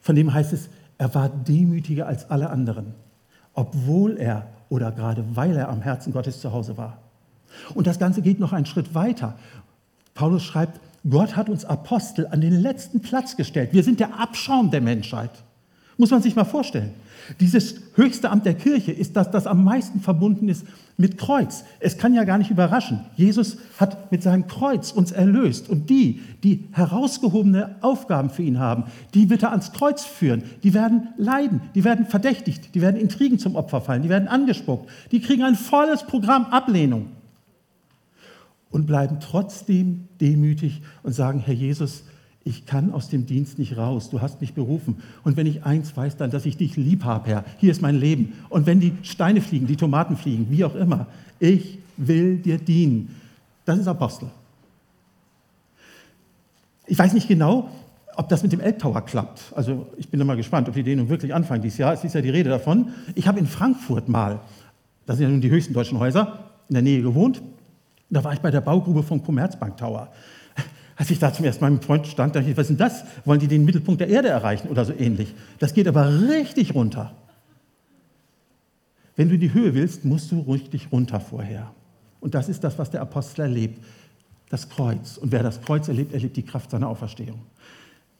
von 0.00 0.16
dem 0.16 0.32
heißt 0.32 0.52
es, 0.52 0.68
er 0.98 1.14
war 1.14 1.28
demütiger 1.28 2.06
als 2.06 2.30
alle 2.30 2.48
anderen, 2.48 2.94
obwohl 3.52 4.16
er 4.16 4.46
oder 4.70 4.90
gerade 4.92 5.24
weil 5.34 5.56
er 5.56 5.68
am 5.68 5.82
Herzen 5.82 6.12
Gottes 6.12 6.40
zu 6.40 6.52
Hause 6.52 6.78
war. 6.78 6.98
Und 7.74 7.86
das 7.86 7.98
Ganze 7.98 8.22
geht 8.22 8.40
noch 8.40 8.52
einen 8.52 8.66
Schritt 8.66 8.94
weiter. 8.94 9.38
Paulus 10.14 10.42
schreibt, 10.42 10.80
Gott 11.08 11.36
hat 11.36 11.48
uns 11.48 11.64
Apostel 11.64 12.26
an 12.30 12.40
den 12.40 12.60
letzten 12.60 13.00
Platz 13.00 13.36
gestellt. 13.36 13.72
Wir 13.72 13.84
sind 13.84 14.00
der 14.00 14.18
Abschaum 14.18 14.70
der 14.70 14.80
Menschheit. 14.80 15.30
Muss 15.98 16.10
man 16.10 16.20
sich 16.20 16.36
mal 16.36 16.44
vorstellen. 16.44 16.90
Dieses 17.40 17.76
höchste 17.94 18.30
Amt 18.30 18.44
der 18.44 18.54
Kirche 18.54 18.92
ist 18.92 19.16
das, 19.16 19.30
das 19.30 19.46
am 19.46 19.64
meisten 19.64 20.00
verbunden 20.00 20.48
ist 20.48 20.66
mit 20.98 21.16
Kreuz. 21.16 21.64
Es 21.80 21.96
kann 21.96 22.12
ja 22.12 22.24
gar 22.24 22.38
nicht 22.38 22.50
überraschen. 22.50 23.00
Jesus 23.16 23.56
hat 23.78 24.12
mit 24.12 24.22
seinem 24.22 24.46
Kreuz 24.46 24.92
uns 24.92 25.10
erlöst. 25.10 25.70
Und 25.70 25.88
die, 25.88 26.20
die 26.44 26.64
herausgehobene 26.72 27.76
Aufgaben 27.80 28.28
für 28.28 28.42
ihn 28.42 28.58
haben, 28.58 28.84
die 29.14 29.30
wird 29.30 29.42
er 29.42 29.50
ans 29.50 29.72
Kreuz 29.72 30.04
führen. 30.04 30.42
Die 30.62 30.74
werden 30.74 31.08
leiden, 31.16 31.62
die 31.74 31.84
werden 31.84 32.06
verdächtigt, 32.06 32.74
die 32.74 32.82
werden 32.82 33.00
Intrigen 33.00 33.38
zum 33.38 33.56
Opfer 33.56 33.80
fallen, 33.80 34.02
die 34.02 34.08
werden 34.08 34.28
angespuckt. 34.28 34.90
Die 35.12 35.20
kriegen 35.20 35.42
ein 35.42 35.54
volles 35.54 36.02
Programm 36.02 36.46
Ablehnung 36.46 37.15
und 38.70 38.86
bleiben 38.86 39.18
trotzdem 39.20 40.08
demütig 40.20 40.82
und 41.02 41.12
sagen, 41.12 41.40
Herr 41.40 41.54
Jesus, 41.54 42.04
ich 42.44 42.64
kann 42.64 42.92
aus 42.92 43.08
dem 43.08 43.26
Dienst 43.26 43.58
nicht 43.58 43.76
raus, 43.76 44.08
du 44.08 44.20
hast 44.20 44.40
mich 44.40 44.54
berufen. 44.54 45.02
Und 45.24 45.36
wenn 45.36 45.46
ich 45.46 45.64
eins 45.64 45.96
weiß, 45.96 46.16
dann, 46.16 46.30
dass 46.30 46.46
ich 46.46 46.56
dich 46.56 46.76
lieb 46.76 47.02
habe, 47.02 47.28
Herr, 47.28 47.44
hier 47.58 47.72
ist 47.72 47.82
mein 47.82 47.96
Leben. 47.96 48.34
Und 48.50 48.66
wenn 48.66 48.78
die 48.78 48.92
Steine 49.02 49.40
fliegen, 49.40 49.66
die 49.66 49.74
Tomaten 49.74 50.16
fliegen, 50.16 50.46
wie 50.48 50.64
auch 50.64 50.76
immer, 50.76 51.08
ich 51.40 51.78
will 51.96 52.36
dir 52.36 52.58
dienen. 52.58 53.16
Das 53.64 53.78
ist 53.78 53.88
Apostel. 53.88 54.28
Ich 56.86 56.96
weiß 56.96 57.14
nicht 57.14 57.26
genau, 57.26 57.68
ob 58.14 58.28
das 58.28 58.44
mit 58.44 58.52
dem 58.52 58.60
Elbtower 58.60 59.02
klappt. 59.02 59.52
Also 59.56 59.88
ich 59.96 60.08
bin 60.08 60.20
immer 60.20 60.36
gespannt, 60.36 60.68
ob 60.68 60.74
die 60.74 60.84
den 60.84 60.98
nun 60.98 61.08
wirklich 61.08 61.34
anfangen 61.34 61.62
dieses 61.62 61.78
Jahr. 61.78 61.94
Es 61.94 62.04
ist 62.04 62.14
ja 62.14 62.20
die 62.20 62.30
Rede 62.30 62.48
davon. 62.48 62.90
Ich 63.16 63.26
habe 63.26 63.40
in 63.40 63.46
Frankfurt 63.46 64.08
mal, 64.08 64.38
das 65.04 65.16
sind 65.16 65.24
ja 65.24 65.30
nun 65.30 65.40
die 65.40 65.50
höchsten 65.50 65.74
deutschen 65.74 65.98
Häuser, 65.98 66.38
in 66.68 66.74
der 66.74 66.82
Nähe 66.82 67.02
gewohnt 67.02 67.42
da 68.10 68.22
war 68.22 68.32
ich 68.32 68.40
bei 68.40 68.50
der 68.50 68.60
Baugrube 68.60 69.02
vom 69.02 69.22
Commerzbank 69.22 69.76
Tower. 69.76 70.12
Als 70.96 71.10
ich 71.10 71.18
da 71.18 71.32
zum 71.32 71.44
ersten 71.44 71.62
Mal 71.62 71.70
mit 71.70 71.80
meinem 71.80 71.86
Freund 71.86 72.06
stand, 72.06 72.34
dachte 72.34 72.48
ich, 72.48 72.56
was 72.56 72.70
ist 72.70 72.78
denn 72.78 72.78
das? 72.78 73.04
Wollen 73.24 73.40
die 73.40 73.48
den 73.48 73.64
Mittelpunkt 73.64 74.00
der 74.00 74.08
Erde 74.08 74.28
erreichen 74.28 74.68
oder 74.68 74.84
so 74.84 74.94
ähnlich? 74.94 75.34
Das 75.58 75.74
geht 75.74 75.88
aber 75.88 76.20
richtig 76.28 76.74
runter. 76.74 77.12
Wenn 79.14 79.28
du 79.28 79.34
in 79.34 79.40
die 79.40 79.52
Höhe 79.52 79.74
willst, 79.74 80.04
musst 80.04 80.32
du 80.32 80.40
richtig 80.40 80.88
runter 80.92 81.20
vorher. 81.20 81.70
Und 82.20 82.34
das 82.34 82.48
ist 82.48 82.64
das, 82.64 82.78
was 82.78 82.90
der 82.90 83.02
Apostel 83.02 83.42
erlebt. 83.42 83.82
Das 84.48 84.68
Kreuz. 84.68 85.18
Und 85.18 85.32
wer 85.32 85.42
das 85.42 85.60
Kreuz 85.60 85.88
erlebt, 85.88 86.14
erlebt 86.14 86.36
die 86.36 86.44
Kraft 86.44 86.70
seiner 86.70 86.88
Auferstehung. 86.88 87.40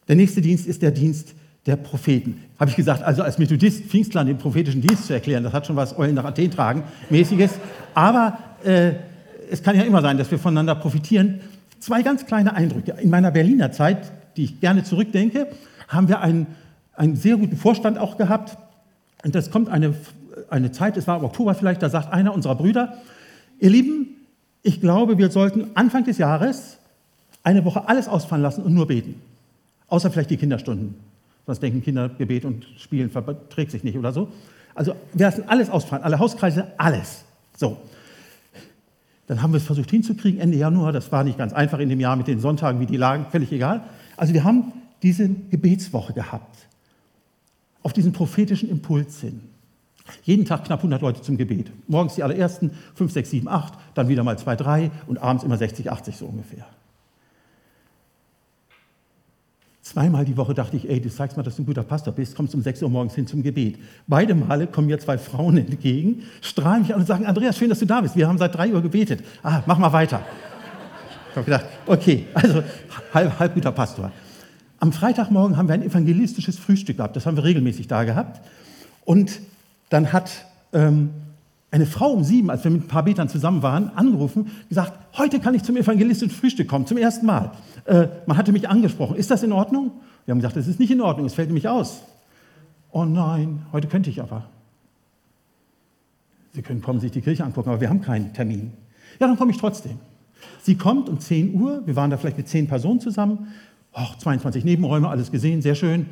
Der 0.09 0.17
nächste 0.17 0.41
Dienst 0.41 0.67
ist 0.67 0.83
der 0.83 0.91
Dienst 0.91 1.35
der 1.67 1.77
Propheten. 1.77 2.43
Habe 2.59 2.71
ich 2.71 2.77
gesagt, 2.77 3.03
also 3.03 3.23
als 3.23 3.39
Methodist 3.39 3.85
Pfingstler 3.85 4.25
den 4.25 4.39
prophetischen 4.39 4.81
Dienst 4.81 5.07
zu 5.07 5.13
erklären, 5.13 5.43
das 5.45 5.53
hat 5.53 5.67
schon 5.67 5.77
was 5.77 5.99
Eulen 5.99 6.15
nach 6.15 6.25
Athen 6.25 6.51
tragen, 6.51 6.85
mäßiges. 7.11 7.53
Aber 7.95 8.39
äh, 8.65 8.93
es 9.51 9.63
kann 9.63 9.77
ja 9.77 9.83
immer 9.83 10.03
sein, 10.03 10.19
dass 10.19 10.31
wir 10.31 10.39
voneinander 10.39 10.75
profitieren. 10.75 11.41
Zwei 11.79 12.03
ganz 12.03 12.27
kleine 12.27 12.55
Eindrücke. 12.55 12.97
In 13.01 13.11
meiner 13.11 13.31
Berliner 13.31 13.73
Zeit, 13.73 14.13
die 14.37 14.45
ich 14.45 14.61
gerne 14.61 14.85
zurückdenke, 14.85 15.49
haben 15.89 16.09
wir 16.09 16.21
einen, 16.21 16.47
einen 16.95 17.17
sehr 17.17 17.37
guten 17.37 17.57
Vorstand 17.57 17.99
auch 17.99 18.17
gehabt. 18.17 18.57
Und 19.25 19.35
das 19.35 19.51
kommt 19.51 19.69
eine, 19.69 19.95
eine 20.51 20.73
Zeit, 20.73 20.97
es 20.97 21.07
war 21.07 21.19
im 21.19 21.25
Oktober 21.25 21.55
vielleicht, 21.55 21.83
da 21.83 21.89
sagt 21.89 22.13
einer 22.13 22.35
unserer 22.35 22.55
Brüder, 22.55 22.97
ihr 23.61 23.71
Lieben, 23.71 24.09
ich 24.63 24.81
glaube, 24.81 25.19
wir 25.19 25.31
sollten 25.31 25.69
Anfang 25.75 26.05
des 26.05 26.19
Jahres 26.19 26.79
eine 27.43 27.65
Woche 27.65 27.89
alles 27.89 28.09
ausfallen 28.09 28.43
lassen 28.43 28.63
und 28.63 28.75
nur 28.75 28.89
beten. 28.89 29.21
Außer 29.89 30.11
vielleicht 30.11 30.31
die 30.31 30.37
Kinderstunden. 30.37 30.97
Sonst 31.47 31.63
denken 31.63 31.83
Kinder, 31.83 32.09
Gebet 32.09 32.45
und 32.45 32.67
Spielen 32.77 33.09
verträgt 33.09 33.71
sich 33.71 33.85
nicht 33.85 33.97
oder 33.97 34.13
so. 34.13 34.29
Also 34.75 34.97
wir 35.13 35.27
lassen 35.27 35.45
alles 35.47 35.71
ausfallen, 35.71 36.03
alle 36.03 36.19
Hauskreise, 36.19 36.67
alles. 36.77 37.25
So. 37.57 37.79
Dann 39.27 39.43
haben 39.43 39.53
wir 39.53 39.59
es 39.59 39.65
versucht 39.65 39.91
hinzukriegen, 39.91 40.41
Ende 40.41 40.57
Januar. 40.57 40.93
Das 40.93 41.11
war 41.11 41.25
nicht 41.25 41.39
ganz 41.39 41.53
einfach 41.53 41.79
in 41.79 41.89
dem 41.89 42.01
Jahr 42.01 42.17
mit 42.17 42.29
den 42.29 42.41
Sonntagen, 42.41 42.81
wie 42.81 42.87
die 42.87 42.97
lagen, 42.97 43.27
völlig 43.31 43.51
egal. 43.53 43.83
Also 44.17 44.33
wir 44.33 44.45
haben 44.45 44.73
diese 45.03 45.29
Gebetswoche 45.29 46.13
gehabt. 46.13 46.69
Auf 47.83 47.93
diesen 47.93 48.13
prophetischen 48.13 48.69
Impuls 48.69 49.21
hin. 49.21 49.41
Jeden 50.23 50.45
Tag 50.45 50.65
knapp 50.65 50.81
100 50.81 51.03
Leute 51.03 51.23
zum 51.23 51.37
Gebet. 51.37 51.71
Morgens 51.89 52.15
die 52.15 52.23
allerersten, 52.23 52.71
5, 52.95 53.13
6, 53.13 53.31
7, 53.31 53.49
8, 53.49 53.75
dann 53.95 54.09
wieder 54.09 54.23
mal 54.23 54.39
2, 54.39 54.57
3 54.57 54.91
und 55.07 55.19
abends 55.19 55.43
immer 55.43 55.57
60, 55.57 55.91
80 55.91 56.17
so 56.17 56.27
ungefähr. 56.27 56.67
Zweimal 59.87 60.25
die 60.25 60.37
Woche 60.37 60.53
dachte 60.53 60.77
ich, 60.77 60.91
ey, 60.91 61.01
du 61.01 61.09
zeigst 61.09 61.37
mal, 61.37 61.45
dass 61.45 61.55
du 61.55 61.63
ein 61.63 61.67
guter 61.67 61.85
Pastor 61.85 62.13
bist, 62.13 62.35
kommst 62.35 62.57
um 62.57 62.61
6 62.61 62.83
Uhr 62.83 62.91
morgens 62.91 63.15
hin 63.15 63.29
zum 63.29 63.45
Gebet. 63.45 63.79
Beide 64.09 64.35
Male 64.35 64.67
kommen 64.67 64.89
mir 64.89 64.99
zwei 64.99 65.17
Frauen 65.17 65.57
entgegen, 65.59 66.25
strahlen 66.41 66.83
mich 66.83 66.93
an 66.93 67.03
und 67.03 67.07
sagen, 67.07 67.25
Andreas, 67.25 67.57
schön, 67.57 67.69
dass 67.69 67.79
du 67.79 67.87
da 67.87 68.01
bist. 68.01 68.17
Wir 68.17 68.27
haben 68.27 68.37
seit 68.37 68.53
3 68.57 68.73
Uhr 68.73 68.83
gebetet. 68.83 69.23
Ah, 69.45 69.63
mach 69.65 69.79
mal 69.79 69.93
weiter. 69.93 70.23
Ich 71.31 71.37
habe 71.37 71.45
gedacht, 71.45 71.67
okay, 71.87 72.27
also 72.35 72.65
halb, 73.15 73.39
halb 73.39 73.55
guter 73.55 73.71
Pastor. 73.71 74.11
Am 74.81 74.93
Freitagmorgen 74.93 75.57
haben 75.57 75.69
wir 75.69 75.75
ein 75.75 75.85
evangelistisches 75.85 76.59
Frühstück 76.59 76.97
gehabt. 76.97 77.15
Das 77.15 77.25
haben 77.25 77.37
wir 77.37 77.45
regelmäßig 77.45 77.87
da 77.87 78.03
gehabt. 78.03 78.41
Und 79.05 79.39
dann 79.91 80.13
hat 80.13 80.47
ähm, 80.73 81.11
eine 81.71 81.87
Frau 81.87 82.11
um 82.11 82.25
sieben, 82.25 82.51
als 82.51 82.65
wir 82.65 82.71
mit 82.71 82.85
ein 82.85 82.89
paar 82.89 83.05
Betern 83.05 83.29
zusammen 83.29 83.63
waren, 83.63 83.91
angerufen, 83.91 84.51
gesagt, 84.69 84.99
heute 85.19 85.41
kann 85.41 85.55
ich 85.55 85.63
zum 85.63 85.77
evangelistischen 85.77 86.35
Frühstück 86.35 86.69
kommen, 86.69 86.87
zum 86.87 86.97
ersten 86.97 87.27
Mal. 87.27 87.53
Äh, 87.85 88.09
man 88.27 88.37
hatte 88.37 88.53
mich 88.53 88.69
angesprochen, 88.69 89.17
ist 89.17 89.31
das 89.31 89.43
in 89.43 89.53
Ordnung? 89.53 89.91
Wir 90.25 90.33
haben 90.33 90.39
gesagt, 90.39 90.57
das 90.57 90.69
ist 90.69 90.79
nicht 90.79 90.91
in 90.91 91.01
Ordnung, 91.01 91.27
es 91.27 91.35
fällt 91.35 91.49
nämlich 91.49 91.69
aus. 91.69 92.03
Oh 92.93 93.05
nein, 93.05 93.67
heute 93.73 93.89
könnte 93.89 94.11
ich 94.11 94.21
aber. 94.23 94.49
Sie 96.53 96.63
können 96.63 96.81
kommen, 96.81 97.01
sich 97.01 97.11
die 97.11 97.21
Kirche 97.21 97.45
angucken, 97.45 97.69
aber 97.69 97.81
wir 97.81 97.91
haben 97.91 98.01
keinen 98.01 98.33
Termin. 98.33 98.73
Ja, 99.21 99.27
dann 99.27 99.37
komme 99.37 99.51
ich 99.51 99.59
trotzdem. 99.59 99.99
Sie 100.63 100.77
kommt 100.77 101.09
um 101.09 101.21
10 101.21 101.55
Uhr, 101.55 101.83
wir 101.87 101.97
waren 101.97 102.11
da 102.11 102.17
vielleicht 102.17 102.39
mit 102.39 102.49
10 102.49 102.69
Personen 102.69 103.01
zusammen, 103.01 103.49
oh, 103.93 104.07
22 104.19 104.65
Nebenräume, 104.65 105.09
alles 105.09 105.31
gesehen, 105.31 105.63
sehr 105.63 105.75
schön. 105.75 106.07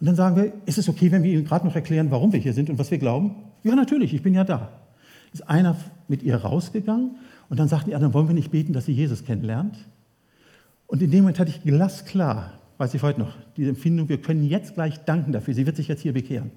Und 0.00 0.06
dann 0.06 0.16
sagen 0.16 0.36
wir, 0.36 0.52
ist 0.64 0.78
es 0.78 0.88
okay, 0.88 1.12
wenn 1.12 1.22
wir 1.22 1.32
Ihnen 1.32 1.44
gerade 1.44 1.66
noch 1.66 1.74
erklären, 1.74 2.10
warum 2.10 2.32
wir 2.32 2.40
hier 2.40 2.54
sind 2.54 2.70
und 2.70 2.78
was 2.78 2.90
wir 2.90 2.98
glauben? 2.98 3.34
Ja, 3.62 3.74
natürlich, 3.74 4.14
ich 4.14 4.22
bin 4.22 4.34
ja 4.34 4.44
da. 4.44 4.70
Ist 5.32 5.48
einer 5.48 5.76
mit 6.08 6.22
ihr 6.22 6.36
rausgegangen 6.36 7.16
und 7.48 7.60
dann 7.60 7.68
sagten 7.68 7.90
die 7.90 7.94
anderen, 7.94 8.14
wollen 8.14 8.26
wir 8.26 8.34
nicht 8.34 8.50
beten, 8.50 8.72
dass 8.72 8.86
sie 8.86 8.92
Jesus 8.92 9.24
kennenlernt? 9.24 9.76
Und 10.86 11.02
in 11.02 11.10
dem 11.10 11.20
Moment 11.20 11.38
hatte 11.38 11.50
ich 11.50 11.62
glasklar, 11.62 12.54
weiß 12.78 12.94
ich 12.94 13.02
heute 13.02 13.20
noch, 13.20 13.34
diese 13.56 13.68
Empfindung, 13.68 14.08
wir 14.08 14.20
können 14.20 14.42
jetzt 14.42 14.74
gleich 14.74 14.98
danken 15.04 15.32
dafür, 15.32 15.54
sie 15.54 15.66
wird 15.66 15.76
sich 15.76 15.86
jetzt 15.86 16.00
hier 16.00 16.14
bekehren. 16.14 16.50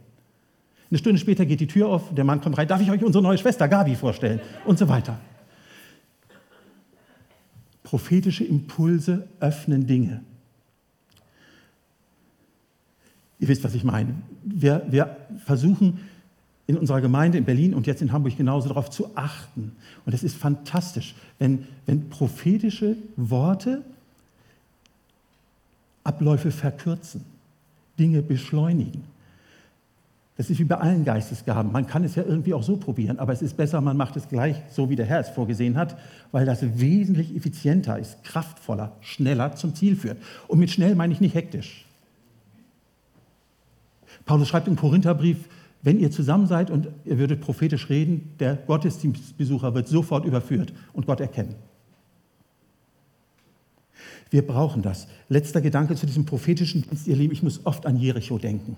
Eine 0.89 0.97
Stunde 0.97 1.19
später 1.19 1.45
geht 1.45 1.59
die 1.59 1.67
Tür 1.67 1.89
auf, 1.89 2.13
der 2.15 2.23
Mann 2.23 2.41
kommt 2.41 2.57
rein, 2.57 2.67
darf 2.67 2.81
ich 2.81 2.89
euch 2.89 3.03
unsere 3.03 3.23
neue 3.23 3.38
Schwester 3.38 3.67
Gabi 3.67 3.95
vorstellen? 3.95 4.39
Und 4.65 4.79
so 4.79 4.88
weiter. 4.88 5.19
Prophetische 7.83 8.43
Impulse 8.43 9.27
öffnen 9.39 9.85
Dinge. 9.85 10.23
Ihr 13.43 13.50
wisst, 13.50 13.65
was 13.65 13.75
ich 13.75 13.83
meine. 13.83 14.15
Wir, 14.45 14.83
wir 14.89 15.17
versuchen 15.43 16.00
in 16.65 16.77
unserer 16.77 17.01
Gemeinde 17.01 17.38
in 17.38 17.43
Berlin 17.43 17.73
und 17.73 17.88
jetzt 17.88 18.01
in 18.01 18.13
Hamburg 18.13 18.38
genauso 18.38 18.69
darauf 18.69 18.89
zu 18.89 19.17
achten. 19.17 19.73
Und 20.05 20.13
es 20.13 20.23
ist 20.23 20.38
fantastisch, 20.38 21.13
wenn, 21.39 21.67
wenn 21.85 22.07
prophetische 22.07 22.95
Worte 23.17 23.81
Abläufe 26.05 26.51
verkürzen, 26.51 27.25
Dinge 28.00 28.21
beschleunigen. 28.21 29.03
Das 30.38 30.50
ist 30.50 30.59
wie 30.59 30.63
bei 30.63 30.77
allen 30.77 31.03
Geistesgaben. 31.03 31.69
Man 31.69 31.85
kann 31.85 32.05
es 32.05 32.15
ja 32.15 32.23
irgendwie 32.23 32.53
auch 32.53 32.63
so 32.63 32.77
probieren, 32.77 33.19
aber 33.19 33.33
es 33.33 33.41
ist 33.41 33.57
besser, 33.57 33.81
man 33.81 33.97
macht 33.97 34.15
es 34.15 34.29
gleich 34.29 34.55
so, 34.69 34.89
wie 34.89 34.95
der 34.95 35.05
Herr 35.05 35.19
es 35.19 35.27
vorgesehen 35.27 35.75
hat, 35.75 35.97
weil 36.31 36.45
das 36.45 36.79
wesentlich 36.79 37.35
effizienter 37.35 38.00
ist, 38.00 38.23
kraftvoller, 38.23 38.93
schneller 39.01 39.53
zum 39.57 39.75
Ziel 39.75 39.97
führt. 39.97 40.17
Und 40.47 40.59
mit 40.59 40.71
schnell 40.71 40.95
meine 40.95 41.12
ich 41.12 41.19
nicht 41.19 41.35
hektisch. 41.35 41.83
Paulus 44.25 44.47
schreibt 44.47 44.67
im 44.67 44.75
Korintherbrief, 44.75 45.37
wenn 45.81 45.99
ihr 45.99 46.11
zusammen 46.11 46.47
seid 46.47 46.71
und 46.71 46.87
ihr 47.03 47.17
würdet 47.17 47.41
prophetisch 47.41 47.89
reden, 47.89 48.31
der 48.39 48.55
Gottesdienstbesucher 48.55 49.75
wird 49.75 49.87
sofort 49.87 50.25
überführt 50.25 50.73
und 50.93 51.05
Gott 51.05 51.19
erkennen. 51.19 51.55
Wir 54.29 54.47
brauchen 54.47 54.81
das. 54.81 55.07
Letzter 55.29 55.61
Gedanke 55.61 55.95
zu 55.95 56.05
diesem 56.05 56.25
prophetischen 56.25 56.81
Dienst, 56.81 57.05
ihr 57.05 57.15
Lieben, 57.15 57.33
ich 57.33 57.43
muss 57.43 57.65
oft 57.65 57.85
an 57.85 57.97
Jericho 57.97 58.39
denken. 58.39 58.77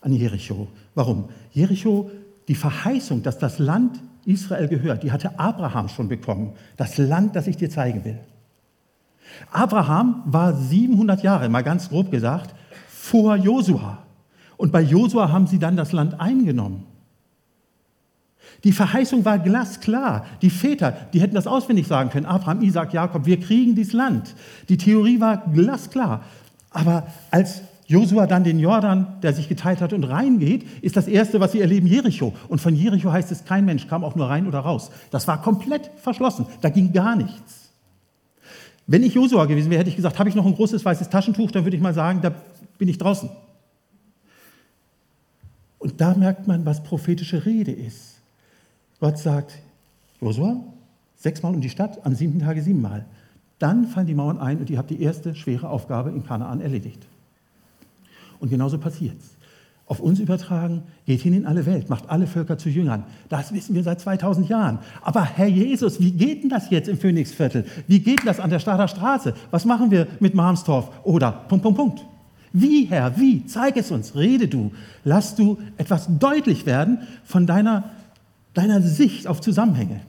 An 0.00 0.12
Jericho. 0.12 0.68
Warum? 0.94 1.28
Jericho, 1.52 2.10
die 2.46 2.54
Verheißung, 2.54 3.22
dass 3.22 3.38
das 3.38 3.58
Land 3.58 4.00
Israel 4.24 4.68
gehört, 4.68 5.02
die 5.02 5.12
hatte 5.12 5.38
Abraham 5.38 5.88
schon 5.88 6.08
bekommen. 6.08 6.52
Das 6.76 6.96
Land, 6.96 7.36
das 7.36 7.46
ich 7.46 7.56
dir 7.56 7.68
zeigen 7.68 8.04
will. 8.04 8.18
Abraham 9.50 10.22
war 10.26 10.54
700 10.54 11.22
Jahre, 11.22 11.48
mal 11.48 11.62
ganz 11.62 11.88
grob 11.88 12.10
gesagt, 12.10 12.54
vor 12.88 13.36
Josua. 13.36 14.04
Und 14.58 14.72
bei 14.72 14.82
Josua 14.82 15.32
haben 15.32 15.46
sie 15.46 15.58
dann 15.58 15.76
das 15.76 15.92
Land 15.92 16.20
eingenommen. 16.20 16.84
Die 18.64 18.72
Verheißung 18.72 19.24
war 19.24 19.38
glasklar. 19.38 20.26
Die 20.42 20.50
Väter, 20.50 20.92
die 21.12 21.20
hätten 21.20 21.36
das 21.36 21.46
auswendig 21.46 21.86
sagen 21.86 22.10
können. 22.10 22.26
Abraham, 22.26 22.60
Isaac, 22.62 22.92
Jakob, 22.92 23.24
wir 23.24 23.38
kriegen 23.38 23.74
dieses 23.74 23.92
Land. 23.92 24.34
Die 24.68 24.76
Theorie 24.76 25.20
war 25.20 25.44
glasklar. 25.52 26.24
Aber 26.70 27.06
als 27.30 27.62
Josua 27.86 28.26
dann 28.26 28.42
den 28.44 28.58
Jordan, 28.58 29.06
der 29.22 29.32
sich 29.32 29.48
geteilt 29.48 29.80
hat 29.80 29.92
und 29.92 30.04
reingeht, 30.04 30.66
ist 30.82 30.96
das 30.96 31.06
Erste, 31.06 31.40
was 31.40 31.52
sie 31.52 31.60
erleben, 31.60 31.86
Jericho. 31.86 32.34
Und 32.48 32.60
von 32.60 32.74
Jericho 32.74 33.12
heißt 33.12 33.30
es, 33.30 33.44
kein 33.44 33.64
Mensch 33.64 33.86
kam 33.86 34.02
auch 34.02 34.16
nur 34.16 34.28
rein 34.28 34.48
oder 34.48 34.58
raus. 34.58 34.90
Das 35.12 35.28
war 35.28 35.40
komplett 35.40 35.90
verschlossen. 35.96 36.46
Da 36.60 36.68
ging 36.68 36.92
gar 36.92 37.14
nichts. 37.14 37.70
Wenn 38.88 39.04
ich 39.04 39.14
Josua 39.14 39.44
gewesen 39.44 39.70
wäre, 39.70 39.80
hätte 39.80 39.90
ich 39.90 39.96
gesagt, 39.96 40.18
habe 40.18 40.28
ich 40.28 40.34
noch 40.34 40.46
ein 40.46 40.54
großes 40.54 40.84
weißes 40.84 41.10
Taschentuch, 41.10 41.52
dann 41.52 41.64
würde 41.64 41.76
ich 41.76 41.82
mal 41.82 41.94
sagen, 41.94 42.20
da 42.22 42.32
bin 42.76 42.88
ich 42.88 42.98
draußen. 42.98 43.30
Und 45.78 46.00
da 46.00 46.14
merkt 46.14 46.46
man, 46.46 46.66
was 46.66 46.82
prophetische 46.82 47.46
Rede 47.46 47.72
ist. 47.72 48.16
Gott 49.00 49.18
sagt, 49.18 49.58
Josua, 50.20 50.56
sechsmal 51.16 51.54
um 51.54 51.60
die 51.60 51.70
Stadt, 51.70 52.04
am 52.04 52.14
siebten 52.14 52.40
Tage 52.40 52.62
siebenmal. 52.62 53.04
Dann 53.58 53.86
fallen 53.86 54.06
die 54.06 54.14
Mauern 54.14 54.38
ein 54.38 54.58
und 54.58 54.70
ihr 54.70 54.78
habt 54.78 54.90
die 54.90 55.02
erste 55.02 55.34
schwere 55.34 55.68
Aufgabe 55.68 56.10
in 56.10 56.24
Kanaan 56.24 56.60
erledigt. 56.60 57.06
Und 58.40 58.50
genauso 58.50 58.78
passiert 58.78 59.16
es. 59.18 59.30
Auf 59.86 60.00
uns 60.00 60.20
übertragen, 60.20 60.82
geht 61.06 61.22
hin 61.22 61.32
in 61.32 61.46
alle 61.46 61.64
Welt, 61.64 61.88
macht 61.88 62.10
alle 62.10 62.26
Völker 62.26 62.58
zu 62.58 62.68
Jüngern. 62.68 63.04
Das 63.30 63.54
wissen 63.54 63.74
wir 63.74 63.82
seit 63.82 64.00
2000 64.00 64.46
Jahren. 64.48 64.80
Aber 65.00 65.24
Herr 65.24 65.46
Jesus, 65.46 65.98
wie 65.98 66.12
geht 66.12 66.42
denn 66.42 66.50
das 66.50 66.68
jetzt 66.68 66.88
im 66.88 66.98
Phoenixviertel? 66.98 67.64
Wie 67.86 68.00
geht 68.00 68.18
denn 68.18 68.26
das 68.26 68.38
an 68.38 68.50
der 68.50 68.58
Stader 68.58 68.86
Straße? 68.86 69.32
Was 69.50 69.64
machen 69.64 69.90
wir 69.90 70.06
mit 70.20 70.34
Marmstorf? 70.34 70.90
Oder 71.04 71.32
Punkt, 71.32 71.62
Punkt, 71.62 71.78
Punkt. 71.78 72.04
Wie, 72.52 72.84
Herr, 72.86 73.18
wie? 73.18 73.44
Zeig 73.46 73.76
es 73.76 73.90
uns, 73.90 74.14
rede 74.14 74.48
du. 74.48 74.72
Lass 75.04 75.34
du 75.34 75.58
etwas 75.76 76.08
deutlich 76.18 76.66
werden 76.66 77.00
von 77.24 77.46
deiner, 77.46 77.90
deiner 78.54 78.80
Sicht 78.80 79.26
auf 79.26 79.40
Zusammenhänge. 79.40 80.00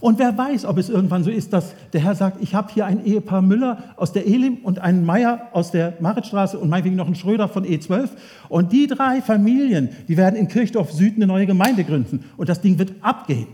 Und 0.00 0.18
wer 0.18 0.36
weiß, 0.36 0.66
ob 0.66 0.78
es 0.78 0.88
irgendwann 0.88 1.24
so 1.24 1.30
ist, 1.30 1.52
dass 1.52 1.74
der 1.92 2.02
Herr 2.02 2.14
sagt, 2.14 2.42
ich 2.42 2.54
habe 2.54 2.72
hier 2.72 2.86
ein 2.86 3.04
Ehepaar 3.04 3.42
Müller 3.42 3.94
aus 3.96 4.12
der 4.12 4.26
Elim 4.26 4.58
und 4.62 4.78
einen 4.78 5.04
Meier 5.04 5.48
aus 5.52 5.70
der 5.70 5.94
Maritstraße 6.00 6.58
und 6.58 6.68
meinetwegen 6.68 6.96
noch 6.96 7.06
einen 7.06 7.14
Schröder 7.14 7.48
von 7.48 7.64
E12. 7.64 8.10
Und 8.48 8.72
die 8.72 8.86
drei 8.86 9.22
Familien, 9.22 9.90
die 10.08 10.16
werden 10.16 10.36
in 10.36 10.48
Kirchdorf 10.48 10.92
Süd 10.92 11.16
eine 11.16 11.26
neue 11.26 11.46
Gemeinde 11.46 11.84
gründen. 11.84 12.24
Und 12.36 12.48
das 12.48 12.60
Ding 12.60 12.78
wird 12.78 12.92
abgehen. 13.00 13.48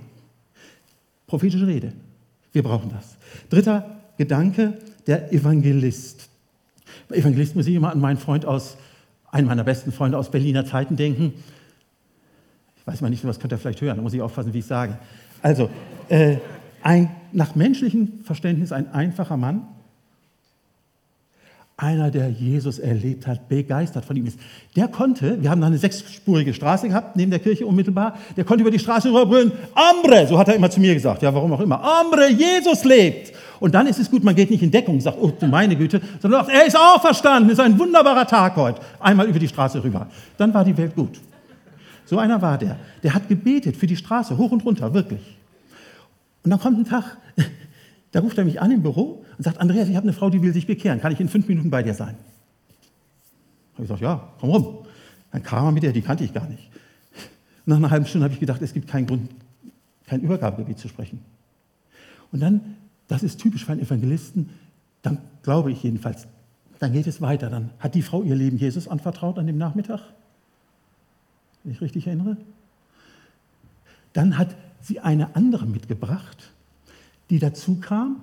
Prophetische 1.26 1.66
Rede. 1.66 1.92
Wir 2.52 2.62
brauchen 2.62 2.90
das. 2.90 3.16
Dritter 3.48 4.00
Gedanke, 4.18 4.78
der 5.06 5.32
Evangelist. 5.32 6.28
Bei 7.08 7.16
Evangelist 7.16 7.56
muss 7.56 7.66
ich 7.66 7.74
immer 7.74 7.90
an 7.90 8.00
meinen 8.00 8.18
Freund 8.18 8.46
aus, 8.46 8.76
einen 9.30 9.46
meiner 9.46 9.64
besten 9.64 9.92
Freunde 9.92 10.18
aus 10.18 10.30
Berliner 10.30 10.66
Zeiten 10.66 10.96
denken. 10.96 11.34
Ich 12.76 12.86
weiß 12.86 13.00
mal 13.00 13.10
nicht, 13.10 13.24
was 13.24 13.38
könnt 13.38 13.52
ihr 13.52 13.58
vielleicht 13.58 13.80
hören, 13.80 13.96
da 13.96 14.02
muss 14.02 14.14
ich 14.14 14.20
aufpassen, 14.22 14.52
wie 14.52 14.58
ich 14.58 14.66
sage. 14.66 14.98
Also, 15.40 15.70
äh, 16.08 16.36
ein, 16.82 17.10
nach 17.32 17.54
menschlichem 17.54 18.24
Verständnis 18.24 18.72
ein 18.72 18.92
einfacher 18.92 19.36
Mann, 19.36 19.66
einer, 21.76 22.10
der 22.10 22.28
Jesus 22.30 22.78
erlebt 22.78 23.26
hat, 23.26 23.48
begeistert 23.48 24.04
von 24.04 24.16
ihm 24.16 24.26
ist. 24.26 24.38
Der 24.76 24.88
konnte, 24.88 25.42
wir 25.42 25.50
haben 25.50 25.60
da 25.60 25.66
eine 25.66 25.78
sechsspurige 25.78 26.54
Straße 26.54 26.88
gehabt, 26.88 27.16
neben 27.16 27.30
der 27.30 27.40
Kirche 27.40 27.66
unmittelbar, 27.66 28.18
der 28.36 28.44
konnte 28.44 28.62
über 28.62 28.70
die 28.70 28.78
Straße 28.78 29.08
rüberbrüllen, 29.08 29.52
Ambre, 29.74 30.26
so 30.28 30.38
hat 30.38 30.48
er 30.48 30.54
immer 30.54 30.70
zu 30.70 30.80
mir 30.80 30.94
gesagt, 30.94 31.22
ja, 31.22 31.34
warum 31.34 31.52
auch 31.52 31.60
immer, 31.60 31.82
Ambre, 31.82 32.30
Jesus 32.30 32.84
lebt. 32.84 33.32
Und 33.62 33.76
dann 33.76 33.86
ist 33.86 34.00
es 34.00 34.10
gut, 34.10 34.24
man 34.24 34.34
geht 34.34 34.50
nicht 34.50 34.64
in 34.64 34.72
Deckung 34.72 34.94
und 34.96 35.02
sagt, 35.02 35.18
oh 35.20 35.30
du 35.30 35.46
meine 35.46 35.76
Güte, 35.76 36.00
sondern 36.20 36.44
sagt, 36.44 36.52
er 36.52 36.66
ist 36.66 36.76
auferstanden, 36.76 37.48
ist 37.48 37.60
ein 37.60 37.78
wunderbarer 37.78 38.26
Tag 38.26 38.56
heute. 38.56 38.80
Einmal 38.98 39.28
über 39.28 39.38
die 39.38 39.46
Straße 39.46 39.84
rüber. 39.84 40.08
Dann 40.36 40.52
war 40.52 40.64
die 40.64 40.76
Welt 40.76 40.96
gut. 40.96 41.20
So 42.04 42.18
einer 42.18 42.42
war 42.42 42.58
der. 42.58 42.76
Der 43.04 43.14
hat 43.14 43.28
gebetet 43.28 43.76
für 43.76 43.86
die 43.86 43.94
Straße, 43.94 44.36
hoch 44.36 44.50
und 44.50 44.64
runter, 44.64 44.92
wirklich. 44.94 45.20
Und 46.42 46.50
dann 46.50 46.58
kommt 46.58 46.76
ein 46.76 46.84
Tag, 46.84 47.18
da 48.10 48.18
ruft 48.18 48.36
er 48.36 48.44
mich 48.44 48.60
an 48.60 48.72
im 48.72 48.82
Büro 48.82 49.24
und 49.38 49.44
sagt, 49.44 49.58
Andreas, 49.58 49.88
ich 49.88 49.94
habe 49.94 50.08
eine 50.08 50.12
Frau, 50.12 50.28
die 50.28 50.42
will 50.42 50.52
sich 50.52 50.66
bekehren. 50.66 51.00
Kann 51.00 51.12
ich 51.12 51.20
in 51.20 51.28
fünf 51.28 51.46
Minuten 51.46 51.70
bei 51.70 51.84
dir 51.84 51.94
sein? 51.94 52.16
Habe 53.74 53.84
ich 53.84 53.84
gesagt, 53.84 54.00
ja, 54.00 54.28
komm 54.40 54.50
rum. 54.50 54.78
Dann 55.30 55.44
kam 55.44 55.66
er 55.66 55.70
mit 55.70 55.84
der, 55.84 55.92
die 55.92 56.02
kannte 56.02 56.24
ich 56.24 56.34
gar 56.34 56.48
nicht. 56.48 56.68
Nach 57.64 57.76
einer 57.76 57.92
halben 57.92 58.06
Stunde 58.06 58.24
habe 58.24 58.34
ich 58.34 58.40
gedacht, 58.40 58.60
es 58.60 58.72
gibt 58.72 58.88
keinen 58.88 59.06
Grund, 59.06 59.30
kein 60.08 60.20
Übergabegebiet 60.20 60.80
zu 60.80 60.88
sprechen. 60.88 61.20
Und 62.32 62.40
dann, 62.40 62.60
das 63.12 63.22
ist 63.22 63.38
typisch 63.38 63.66
für 63.66 63.72
einen 63.72 63.82
Evangelisten, 63.82 64.48
dann 65.02 65.18
glaube 65.42 65.70
ich 65.70 65.82
jedenfalls, 65.82 66.26
dann 66.78 66.92
geht 66.94 67.06
es 67.06 67.20
weiter. 67.20 67.50
Dann 67.50 67.70
hat 67.78 67.94
die 67.94 68.00
Frau 68.00 68.22
ihr 68.22 68.34
Leben 68.34 68.56
Jesus 68.56 68.88
anvertraut 68.88 69.38
an 69.38 69.46
dem 69.46 69.58
Nachmittag, 69.58 70.00
wenn 71.62 71.72
ich 71.72 71.80
richtig 71.82 72.06
erinnere. 72.06 72.38
Dann 74.14 74.38
hat 74.38 74.56
sie 74.80 75.00
eine 75.00 75.36
andere 75.36 75.66
mitgebracht, 75.66 76.52
die 77.28 77.38
dazu 77.38 77.76
kam. 77.80 78.16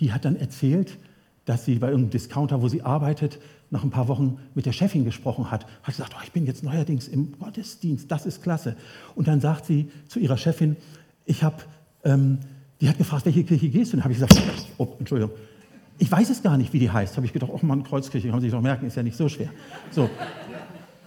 Die 0.00 0.12
hat 0.12 0.24
dann 0.24 0.34
erzählt, 0.34 0.98
dass 1.44 1.64
sie 1.64 1.76
bei 1.76 1.88
irgendeinem 1.88 2.10
Discounter, 2.10 2.60
wo 2.60 2.68
sie 2.68 2.82
arbeitet, 2.82 3.38
nach 3.70 3.84
ein 3.84 3.90
paar 3.90 4.08
Wochen 4.08 4.38
mit 4.54 4.66
der 4.66 4.72
Chefin 4.72 5.04
gesprochen 5.04 5.52
hat. 5.52 5.66
Hat 5.82 5.94
gesagt, 5.94 6.14
oh, 6.16 6.20
ich 6.24 6.32
bin 6.32 6.44
jetzt 6.44 6.64
neuerdings 6.64 7.06
im 7.06 7.38
Gottesdienst, 7.38 8.10
das 8.10 8.26
ist 8.26 8.42
klasse. 8.42 8.76
Und 9.14 9.28
dann 9.28 9.40
sagt 9.40 9.66
sie 9.66 9.90
zu 10.08 10.18
ihrer 10.18 10.36
Chefin, 10.36 10.76
ich 11.24 11.42
habe, 11.42 11.56
ähm, 12.04 12.38
die 12.80 12.88
hat 12.88 12.98
gefragt, 12.98 13.24
welche 13.26 13.44
Kirche 13.44 13.68
gehst 13.68 13.92
du? 13.92 13.96
Und 13.96 14.04
habe 14.04 14.12
ich 14.12 14.20
gesagt, 14.20 14.40
oh, 14.78 14.88
Entschuldigung, 14.98 15.34
ich 15.98 16.10
weiß 16.10 16.30
es 16.30 16.42
gar 16.42 16.56
nicht, 16.56 16.72
wie 16.72 16.78
die 16.78 16.90
heißt. 16.90 17.16
Habe 17.16 17.26
ich 17.26 17.32
gedacht, 17.32 17.50
oh 17.52 17.64
Mann, 17.64 17.82
Kreuzkirche, 17.84 18.28
kann 18.28 18.36
man 18.36 18.40
sich 18.42 18.50
doch 18.50 18.60
merken, 18.60 18.86
ist 18.86 18.96
ja 18.96 19.02
nicht 19.02 19.16
so 19.16 19.28
schwer. 19.28 19.48
So. 19.90 20.10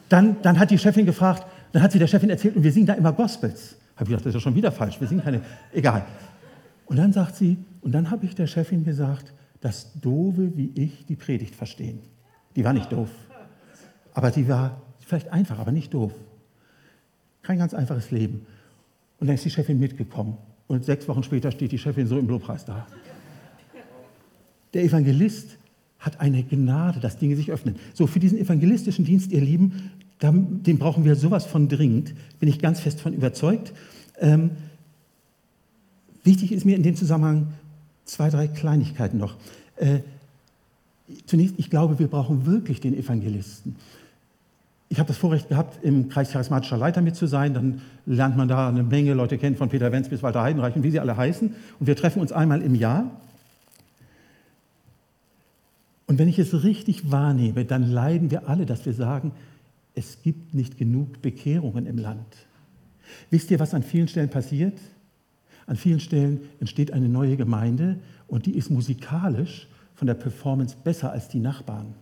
Dann, 0.10 0.38
dann 0.42 0.58
hat 0.58 0.72
die 0.72 0.78
Chefin 0.78 1.06
gefragt, 1.06 1.46
dann 1.74 1.82
hat 1.82 1.92
sie 1.92 2.00
der 2.00 2.08
Chefin 2.08 2.30
erzählt, 2.30 2.56
und 2.56 2.64
wir 2.64 2.72
singen 2.72 2.88
da 2.88 2.94
immer 2.94 3.12
Gospels. 3.12 3.76
Habe 3.96 4.06
ich 4.06 4.10
gedacht, 4.10 4.26
das 4.26 4.30
ist 4.30 4.36
ja 4.36 4.40
schon 4.40 4.56
wieder 4.56 4.72
falsch, 4.72 5.00
wir 5.00 5.08
singen 5.08 5.24
keine, 5.24 5.42
egal. 5.74 6.06
Und 6.86 6.98
dann 6.98 7.12
sagt 7.12 7.36
sie, 7.36 7.58
und 7.82 7.92
dann 7.92 8.10
habe 8.10 8.26
ich 8.26 8.36
der 8.36 8.48
Chefin 8.48 8.84
gesagt, 8.84 9.34
dass 9.60 10.00
Dove 10.00 10.56
wie 10.56 10.72
ich 10.76 11.06
die 11.06 11.16
Predigt 11.16 11.56
verstehen. 11.56 12.00
Die 12.56 12.64
war 12.64 12.74
nicht 12.74 12.92
doof, 12.92 13.10
aber 14.14 14.32
die 14.32 14.48
war 14.48 14.82
vielleicht 15.00 15.32
einfach, 15.32 15.60
aber 15.60 15.72
nicht 15.72 15.94
doof. 15.94 16.14
Kein 17.42 17.58
ganz 17.60 17.74
einfaches 17.74 18.12
Leben. 18.12 18.46
Und 19.20 19.28
dann 19.28 19.36
ist 19.36 19.46
die 19.46 19.50
Chefin 19.50 19.80
mitgekommen. 19.80 20.38
Und 20.68 20.86
sechs 20.86 21.08
Wochen 21.08 21.24
später 21.24 21.52
steht 21.52 21.72
die 21.72 21.78
Chefin 21.78 22.08
so 22.08 22.18
im 22.18 22.28
Lobpreis 22.28 22.66
da. 22.66 22.88
Der 24.74 24.84
Evangelist 24.84 25.58
hat 26.00 26.20
eine 26.20 26.44
Gnade, 26.44 27.00
dass 27.00 27.18
Dinge 27.18 27.36
sich 27.36 27.52
öffnen. 27.52 27.78
So, 27.94 28.06
für 28.06 28.20
diesen 28.20 28.38
evangelistischen 28.38 29.06
Dienst, 29.06 29.32
ihr 29.32 29.42
Lieben, 29.42 29.92
den 30.22 30.78
brauchen 30.78 31.06
wir 31.06 31.16
sowas 31.16 31.46
von 31.46 31.68
dringend, 31.70 32.14
bin 32.40 32.50
ich 32.50 32.60
ganz 32.60 32.80
fest 32.80 33.02
von 33.02 33.14
überzeugt. 33.14 33.74
Ähm, 34.20 34.52
wichtig 36.24 36.52
ist 36.52 36.66
mir 36.66 36.76
in 36.76 36.84
dem 36.84 36.96
Zusammenhang 36.96 37.54
zwei, 38.06 38.30
drei 38.30 38.48
Kleinigkeiten 38.48 39.18
noch. 39.18 39.36
Äh, 39.78 40.00
zunächst, 41.26 41.56
ich 41.58 41.70
glaube, 41.70 42.00
wir 42.00 42.08
brauchen 42.08 42.46
wirklich 42.46 42.82
den 42.82 42.98
Evangelisten. 42.98 43.76
Ich 44.90 45.00
habe 45.00 45.08
das 45.08 45.18
Vorrecht 45.18 45.50
gehabt, 45.50 45.84
im 45.84 46.08
Kreis 46.08 46.32
charismatischer 46.32 46.78
Leiter 46.78 47.02
mit 47.02 47.16
zu 47.16 47.28
sein. 47.28 47.54
Dann 47.54 47.82
lernt 48.06 48.38
man 48.38 48.48
da 48.48 48.70
eine 48.70 48.84
Menge 48.84 49.14
Leute 49.14 49.38
kennen, 49.38 49.58
von 49.58 49.70
Peter 49.70 49.92
Wenz 49.92 50.08
bis 50.08 50.24
Walter 50.24 50.42
Heidenreich 50.42 50.76
und 50.76 50.84
wie 50.84 50.92
sie 50.92 51.00
alle 51.00 51.18
heißen. 51.18 51.54
Und 51.80 51.88
wir 51.88 51.96
treffen 51.96 52.22
uns 52.22 52.32
einmal 52.32 52.62
im 52.62 52.74
Jahr. 52.74 53.12
Und 56.06 56.20
wenn 56.20 56.30
ich 56.30 56.40
es 56.40 56.64
richtig 56.64 57.12
wahrnehme, 57.12 57.66
dann 57.66 57.84
leiden 57.84 58.32
wir 58.32 58.48
alle, 58.48 58.66
dass 58.66 58.86
wir 58.86 58.94
sagen, 58.94 59.34
es 59.94 60.22
gibt 60.22 60.54
nicht 60.54 60.78
genug 60.78 61.22
Bekehrungen 61.22 61.86
im 61.86 61.98
Land. 61.98 62.48
Wisst 63.30 63.52
ihr, 63.52 63.60
was 63.60 63.74
an 63.74 63.84
vielen 63.84 64.08
Stellen 64.08 64.30
passiert? 64.30 64.80
An 65.66 65.76
vielen 65.76 66.00
Stellen 66.00 66.42
entsteht 66.62 66.94
eine 66.94 67.10
neue 67.10 67.36
Gemeinde 67.36 68.00
und 68.28 68.46
die 68.46 68.56
ist 68.56 68.70
musikalisch 68.70 69.68
von 69.96 70.08
der 70.08 70.14
Performance 70.14 70.78
besser 70.82 71.12
als 71.12 71.28
die 71.28 71.40
Nachbarn. 71.40 71.94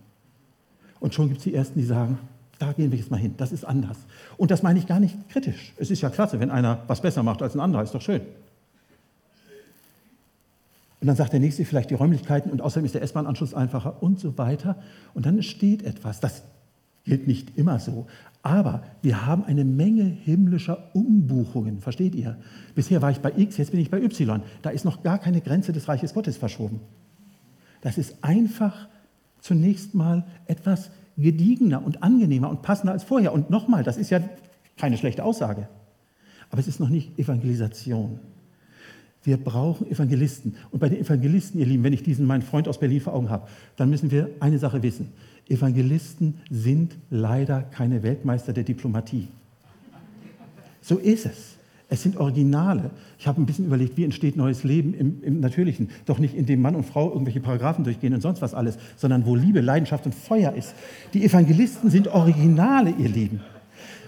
Und 1.00 1.14
schon 1.14 1.28
gibt 1.28 1.38
es 1.38 1.44
die 1.44 1.54
Ersten, 1.54 1.80
die 1.80 1.84
sagen, 1.84 2.18
da 2.58 2.72
gehen 2.72 2.90
wir 2.90 2.98
jetzt 2.98 3.10
mal 3.10 3.18
hin, 3.18 3.34
das 3.36 3.52
ist 3.52 3.64
anders. 3.64 3.98
Und 4.36 4.50
das 4.50 4.62
meine 4.62 4.78
ich 4.78 4.86
gar 4.86 5.00
nicht 5.00 5.28
kritisch. 5.28 5.72
Es 5.76 5.90
ist 5.90 6.00
ja 6.00 6.10
klasse, 6.10 6.40
wenn 6.40 6.50
einer 6.50 6.82
was 6.86 7.00
besser 7.00 7.22
macht 7.22 7.42
als 7.42 7.54
ein 7.54 7.60
anderer, 7.60 7.82
ist 7.82 7.94
doch 7.94 8.02
schön. 8.02 8.22
Und 11.00 11.06
dann 11.08 11.16
sagt 11.16 11.32
der 11.32 11.40
Nächste 11.40 11.64
vielleicht 11.64 11.90
die 11.90 11.94
Räumlichkeiten 11.94 12.50
und 12.50 12.62
außerdem 12.62 12.86
ist 12.86 12.94
der 12.94 13.02
S-Bahn-Anschluss 13.02 13.52
einfacher 13.52 14.02
und 14.02 14.18
so 14.18 14.38
weiter. 14.38 14.76
Und 15.12 15.26
dann 15.26 15.36
entsteht 15.36 15.82
etwas, 15.82 16.20
das 16.20 16.42
gilt 17.04 17.26
nicht 17.26 17.56
immer 17.56 17.78
so. 17.78 18.06
Aber 18.42 18.82
wir 19.02 19.26
haben 19.26 19.44
eine 19.44 19.64
Menge 19.64 20.04
himmlischer 20.04 20.90
Umbuchungen, 20.94 21.80
versteht 21.80 22.14
ihr? 22.14 22.36
Bisher 22.74 23.02
war 23.02 23.10
ich 23.10 23.18
bei 23.18 23.32
X, 23.36 23.56
jetzt 23.58 23.72
bin 23.72 23.80
ich 23.80 23.90
bei 23.90 24.02
Y. 24.02 24.42
Da 24.62 24.70
ist 24.70 24.84
noch 24.84 25.02
gar 25.02 25.18
keine 25.18 25.40
Grenze 25.40 25.72
des 25.72 25.88
Reiches 25.88 26.14
Gottes 26.14 26.36
verschoben. 26.36 26.80
Das 27.82 27.98
ist 27.98 28.16
einfach 28.22 28.88
zunächst 29.40 29.94
mal 29.94 30.24
etwas 30.46 30.90
gediegener 31.16 31.84
und 31.84 32.02
angenehmer 32.02 32.50
und 32.50 32.62
passender 32.62 32.92
als 32.92 33.04
vorher. 33.04 33.32
Und 33.32 33.50
nochmal, 33.50 33.82
das 33.82 33.96
ist 33.96 34.10
ja 34.10 34.20
keine 34.76 34.98
schlechte 34.98 35.24
Aussage. 35.24 35.68
Aber 36.50 36.60
es 36.60 36.68
ist 36.68 36.80
noch 36.80 36.88
nicht 36.88 37.18
Evangelisation. 37.18 38.20
Wir 39.22 39.38
brauchen 39.38 39.90
Evangelisten. 39.90 40.54
Und 40.70 40.78
bei 40.78 40.88
den 40.88 41.00
Evangelisten, 41.00 41.58
ihr 41.58 41.66
Lieben, 41.66 41.82
wenn 41.82 41.92
ich 41.92 42.04
diesen 42.04 42.26
meinen 42.26 42.42
Freund 42.42 42.68
aus 42.68 42.78
Berlin 42.78 43.00
vor 43.00 43.14
Augen 43.14 43.28
habe, 43.28 43.48
dann 43.76 43.90
müssen 43.90 44.10
wir 44.10 44.30
eine 44.38 44.58
Sache 44.58 44.82
wissen. 44.82 45.12
Evangelisten 45.48 46.34
sind 46.48 46.96
leider 47.10 47.62
keine 47.62 48.02
Weltmeister 48.02 48.52
der 48.52 48.62
Diplomatie. 48.62 49.28
So 50.80 50.98
ist 50.98 51.26
es. 51.26 51.55
Es 51.88 52.02
sind 52.02 52.16
Originale. 52.16 52.90
Ich 53.18 53.28
habe 53.28 53.40
ein 53.40 53.46
bisschen 53.46 53.66
überlegt, 53.66 53.96
wie 53.96 54.02
entsteht 54.02 54.36
neues 54.36 54.64
Leben 54.64 54.92
im, 54.94 55.22
im, 55.22 55.40
Natürlichen. 55.40 55.90
Doch 56.04 56.18
nicht, 56.18 56.34
indem 56.34 56.60
Mann 56.60 56.74
und 56.74 56.84
Frau 56.84 57.12
irgendwelche 57.12 57.40
Paragraphen 57.40 57.84
durchgehen 57.84 58.12
und 58.12 58.20
sonst 58.20 58.42
was 58.42 58.54
alles, 58.54 58.76
sondern 58.96 59.24
wo 59.24 59.36
Liebe, 59.36 59.60
Leidenschaft 59.60 60.04
und 60.04 60.14
Feuer 60.14 60.52
ist. 60.52 60.74
Die 61.14 61.24
Evangelisten 61.24 61.90
sind 61.90 62.08
Originale, 62.08 62.90
ihr 62.90 63.08
Lieben. 63.08 63.40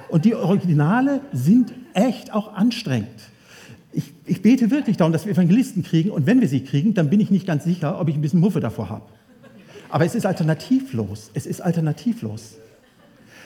Und 0.09 0.25
die 0.25 0.35
Originale 0.35 1.21
sind 1.33 1.73
echt 1.95 2.33
auch 2.33 2.53
anstrengend. 2.55 3.09
Ich, 3.93 4.13
ich 4.27 4.43
bete 4.43 4.71
wirklich 4.73 4.97
darum, 4.97 5.13
dass 5.13 5.25
wir 5.25 5.33
Evangelisten 5.33 5.85
kriegen. 5.85 6.11
Und 6.11 6.27
wenn 6.27 6.41
wir 6.41 6.49
sie 6.49 6.65
kriegen, 6.65 6.95
dann 6.95 7.11
bin 7.11 7.21
ich 7.21 7.31
nicht 7.31 7.47
ganz 7.47 7.63
sicher, 7.63 8.01
ob 8.01 8.09
ich 8.09 8.17
ein 8.17 8.21
bisschen 8.21 8.41
Muffe 8.41 8.59
davor 8.59 8.89
habe. 8.89 9.05
Aber 9.89 10.05
es 10.05 10.17
ist 10.17 10.27
alternativlos. 10.27 11.31
Es 11.35 11.47
ist 11.47 11.61
alternativlos. 11.61 12.57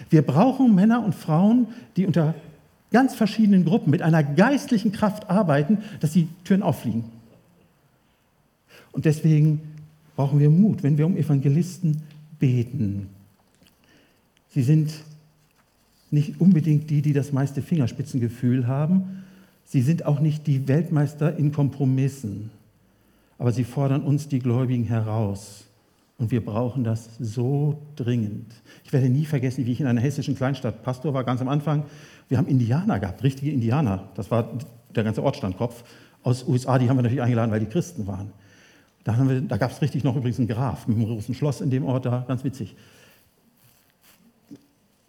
Wir 0.09 0.23
brauchen 0.23 0.75
Männer 0.75 1.05
und 1.05 1.15
Frauen, 1.15 1.69
die 1.97 2.07
unter 2.07 2.35
ganz 2.93 3.15
verschiedenen 3.15 3.65
Gruppen 3.65 3.91
mit 3.91 4.03
einer 4.03 4.23
geistlichen 4.23 4.93
Kraft 4.93 5.29
arbeiten, 5.31 5.79
dass 6.01 6.13
die 6.13 6.29
Türen 6.45 6.63
auffliegen. 6.63 7.05
Und 8.93 9.07
deswegen 9.07 9.61
brauchen 10.17 10.39
wir 10.39 10.51
Mut, 10.51 10.83
wenn 10.83 10.99
wir 10.99 11.07
um 11.07 11.17
Evangelisten 11.17 12.03
beten. 12.39 13.09
Sie 14.51 14.63
sind 14.63 14.93
nicht 16.11 16.41
unbedingt 16.41 16.91
die, 16.91 17.01
die 17.01 17.15
das 17.15 17.33
meiste 17.33 17.63
Fingerspitzengefühl 17.63 18.67
haben. 18.67 19.25
Sie 19.65 19.81
sind 19.81 20.05
auch 20.05 20.21
nicht 20.21 20.47
die 20.47 20.69
Weltmeister 20.69 21.37
in 21.37 21.53
Kompromissen. 21.53 22.51
Aber 23.39 23.53
sie 23.53 23.65
fordern 23.65 24.03
uns, 24.03 24.29
die 24.29 24.39
Gläubigen, 24.39 24.85
heraus. 24.85 25.65
Und 26.23 26.31
wir 26.31 26.45
brauchen 26.45 26.85
das 26.85 27.17
so 27.19 27.83
dringend. 27.97 28.55
Ich 28.85 28.93
werde 28.93 29.09
nie 29.09 29.25
vergessen, 29.25 29.67
wie 29.67 29.73
ich 29.73 29.81
in 29.81 29.89
einer 29.89 30.01
hessischen 30.01 30.37
Kleinstadt 30.37 30.85
Pastor 30.85 31.13
war, 31.15 31.25
ganz 31.25 31.41
am 31.41 31.49
Anfang. 31.49 31.83
Wir 32.29 32.39
haben 32.39 32.47
Indianer 32.47 33.01
gehabt, 33.01 33.25
richtige 33.25 33.51
Indianer. 33.51 34.09
Das 34.15 34.31
war 34.31 34.57
der 34.95 35.03
ganze 35.03 35.21
Ortsstandkopf. 35.25 35.83
Aus 36.23 36.47
USA, 36.47 36.79
die 36.79 36.89
haben 36.89 36.97
wir 36.97 37.03
natürlich 37.03 37.23
eingeladen, 37.23 37.51
weil 37.51 37.59
die 37.59 37.67
Christen 37.67 38.07
waren. 38.07 38.31
Da, 39.03 39.15
da 39.17 39.57
gab 39.57 39.73
es 39.73 39.83
richtig 39.83 40.05
noch 40.05 40.15
übrigens 40.15 40.39
einen 40.39 40.47
Graf 40.47 40.87
mit 40.87 40.97
einem 40.97 41.07
großen 41.07 41.35
Schloss 41.35 41.61
in 41.61 41.71
dem 41.71 41.85
Ort 41.85 42.07
da, 42.07 42.25
ganz 42.29 42.45
witzig. 42.45 42.77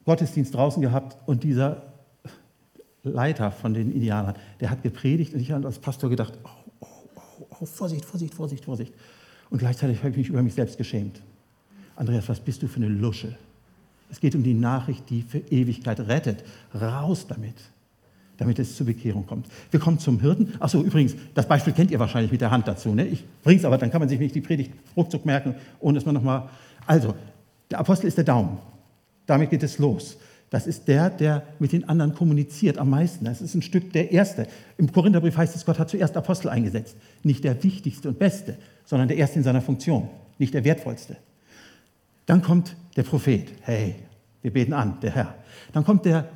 Gottesdienst 0.06 0.56
draußen 0.56 0.82
gehabt 0.82 1.16
und 1.28 1.44
dieser 1.44 1.84
Leiter 3.04 3.52
von 3.52 3.76
den 3.76 3.92
Indianern, 3.92 4.34
der 4.62 4.72
hat 4.72 4.82
gepredigt 4.82 5.36
und 5.36 5.42
ich 5.42 5.52
habe 5.52 5.68
als 5.68 5.78
Pastor 5.78 6.10
gedacht, 6.10 6.34
oh, 6.44 6.48
oh, 6.80 7.46
oh, 7.60 7.66
Vorsicht, 7.68 8.04
Vorsicht, 8.04 8.34
Vorsicht, 8.34 8.66
Vorsicht. 8.66 8.94
Und 9.54 9.60
gleichzeitig 9.60 10.00
habe 10.00 10.10
ich 10.10 10.18
mich 10.18 10.30
über 10.30 10.42
mich 10.42 10.56
selbst 10.56 10.80
geschämt. 10.80 11.22
Andreas, 11.96 12.28
was 12.28 12.40
bist 12.40 12.64
du 12.64 12.68
für 12.68 12.78
eine 12.78 12.88
Lusche? 12.88 13.38
Es 14.10 14.20
geht 14.20 14.34
um 14.34 14.42
die 14.42 14.56
Nachricht, 14.56 15.08
die 15.12 15.22
für 15.22 15.38
Ewigkeit 15.38 16.00
rettet. 16.00 16.44
Raus 16.74 17.28
damit, 17.28 17.54
damit 18.38 18.58
es 18.58 18.76
zur 18.76 18.88
Bekehrung 18.88 19.28
kommt. 19.28 19.46
Wir 19.70 19.80
kommen 19.80 20.00
zum 20.00 20.20
Hirten. 20.20 20.54
Achso, 20.60 20.82
übrigens, 20.82 21.16
das 21.36 21.48
Beispiel 21.48 21.72
kennt 21.72 21.92
ihr 21.92 22.00
wahrscheinlich 22.00 22.32
mit 22.32 22.42
der 22.42 22.50
Hand 22.50 22.68
dazu. 22.68 22.96
Ne? 22.96 23.06
Ich 23.06 23.24
bringe 23.44 23.60
es 23.60 23.66
aber, 23.66 23.78
dann 23.78 23.92
kann 23.92 24.00
man 24.00 24.10
sich 24.10 24.20
nicht 24.20 24.34
die 24.34 24.42
Predigt 24.42 24.74
ruckzuck 24.98 25.24
merken, 25.24 25.54
ohne 25.80 26.00
dass 26.00 26.06
man 26.08 26.16
nochmal. 26.16 26.50
Also, 26.88 27.14
der 27.70 27.78
Apostel 27.78 28.08
ist 28.08 28.18
der 28.18 28.26
Daumen. 28.26 28.58
Damit 29.28 29.52
geht 29.52 29.62
es 29.62 29.78
los. 29.78 30.18
Das 30.50 30.66
ist 30.66 30.88
der, 30.88 31.12
der 31.12 31.44
mit 31.60 31.74
den 31.74 31.88
anderen 31.88 32.16
kommuniziert 32.16 32.80
am 32.80 32.90
meisten. 32.90 33.26
Das 33.26 33.40
ist 33.40 33.54
ein 33.54 33.62
Stück 33.62 33.94
der 33.94 34.12
Erste. 34.12 34.48
Im 34.80 34.92
Korintherbrief 34.92 35.38
heißt 35.38 35.56
es, 35.56 35.64
Gott 35.64 35.78
hat 35.78 35.92
zuerst 35.92 36.18
Apostel 36.18 36.50
eingesetzt. 36.50 36.96
Nicht 37.22 37.44
der 37.44 37.64
wichtigste 37.64 38.10
und 38.10 38.18
beste, 38.18 38.58
sondern 38.86 39.08
der 39.08 39.18
Erste 39.18 39.40
in 39.40 39.44
seiner 39.44 39.62
Funktion, 39.62 40.10
nicht 40.38 40.54
der 40.54 40.64
wertvollste. 40.64 41.18
Dann 42.26 42.42
kommt 42.42 42.76
der 42.96 43.04
Prophet. 43.04 43.52
Hey, 43.62 43.96
wir 44.42 44.52
beten 44.52 44.74
an, 44.74 45.00
der 45.02 45.12
Herr. 45.12 45.36
Dann 45.72 45.84
kommt 45.84 46.06
der 46.06 46.30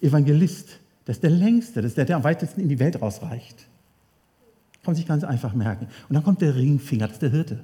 Evangelist. 0.00 0.78
Das 1.04 1.16
ist 1.16 1.22
der 1.22 1.30
längste, 1.30 1.82
das 1.82 1.90
ist 1.90 1.98
der, 1.98 2.04
der 2.04 2.16
am 2.16 2.24
weitesten 2.24 2.60
in 2.60 2.68
die 2.68 2.78
Welt 2.78 3.00
rausreicht. 3.00 3.58
Kann 4.82 4.92
man 4.92 4.96
sich 4.96 5.06
ganz 5.06 5.24
einfach 5.24 5.54
merken. 5.54 5.88
Und 6.08 6.14
dann 6.14 6.22
kommt 6.22 6.40
der 6.40 6.54
Ringfinger, 6.54 7.06
das 7.06 7.16
ist 7.16 7.22
der 7.22 7.30
Hirte. 7.30 7.60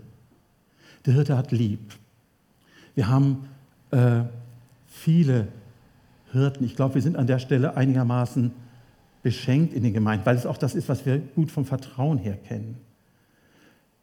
Der 1.07 1.15
Hirte 1.15 1.37
hat 1.37 1.53
lieb. 1.53 1.81
Wir 2.95 3.09
haben 3.09 3.49
äh, 3.91 4.23
viele 4.87 5.49
Hirten. 6.33 6.65
Ich 6.65 6.77
glaube, 6.77 6.97
wir 6.97 7.03
sind 7.03 7.17
an 7.17 7.27
der 7.27 7.39
Stelle 7.39 7.77
einigermaßen 7.77 8.53
beschenkt 9.23 9.75
in 9.75 9.83
den 9.83 9.93
Gemeinden, 9.93 10.25
weil 10.27 10.37
es 10.37 10.47
auch 10.47 10.57
das 10.57 10.75
ist, 10.75 10.89
was 10.89 11.05
wir 11.05 11.19
gut 11.19 11.51
vom 11.51 11.65
Vertrauen 11.65 12.19
her 12.19 12.37
kennen. 12.37 12.79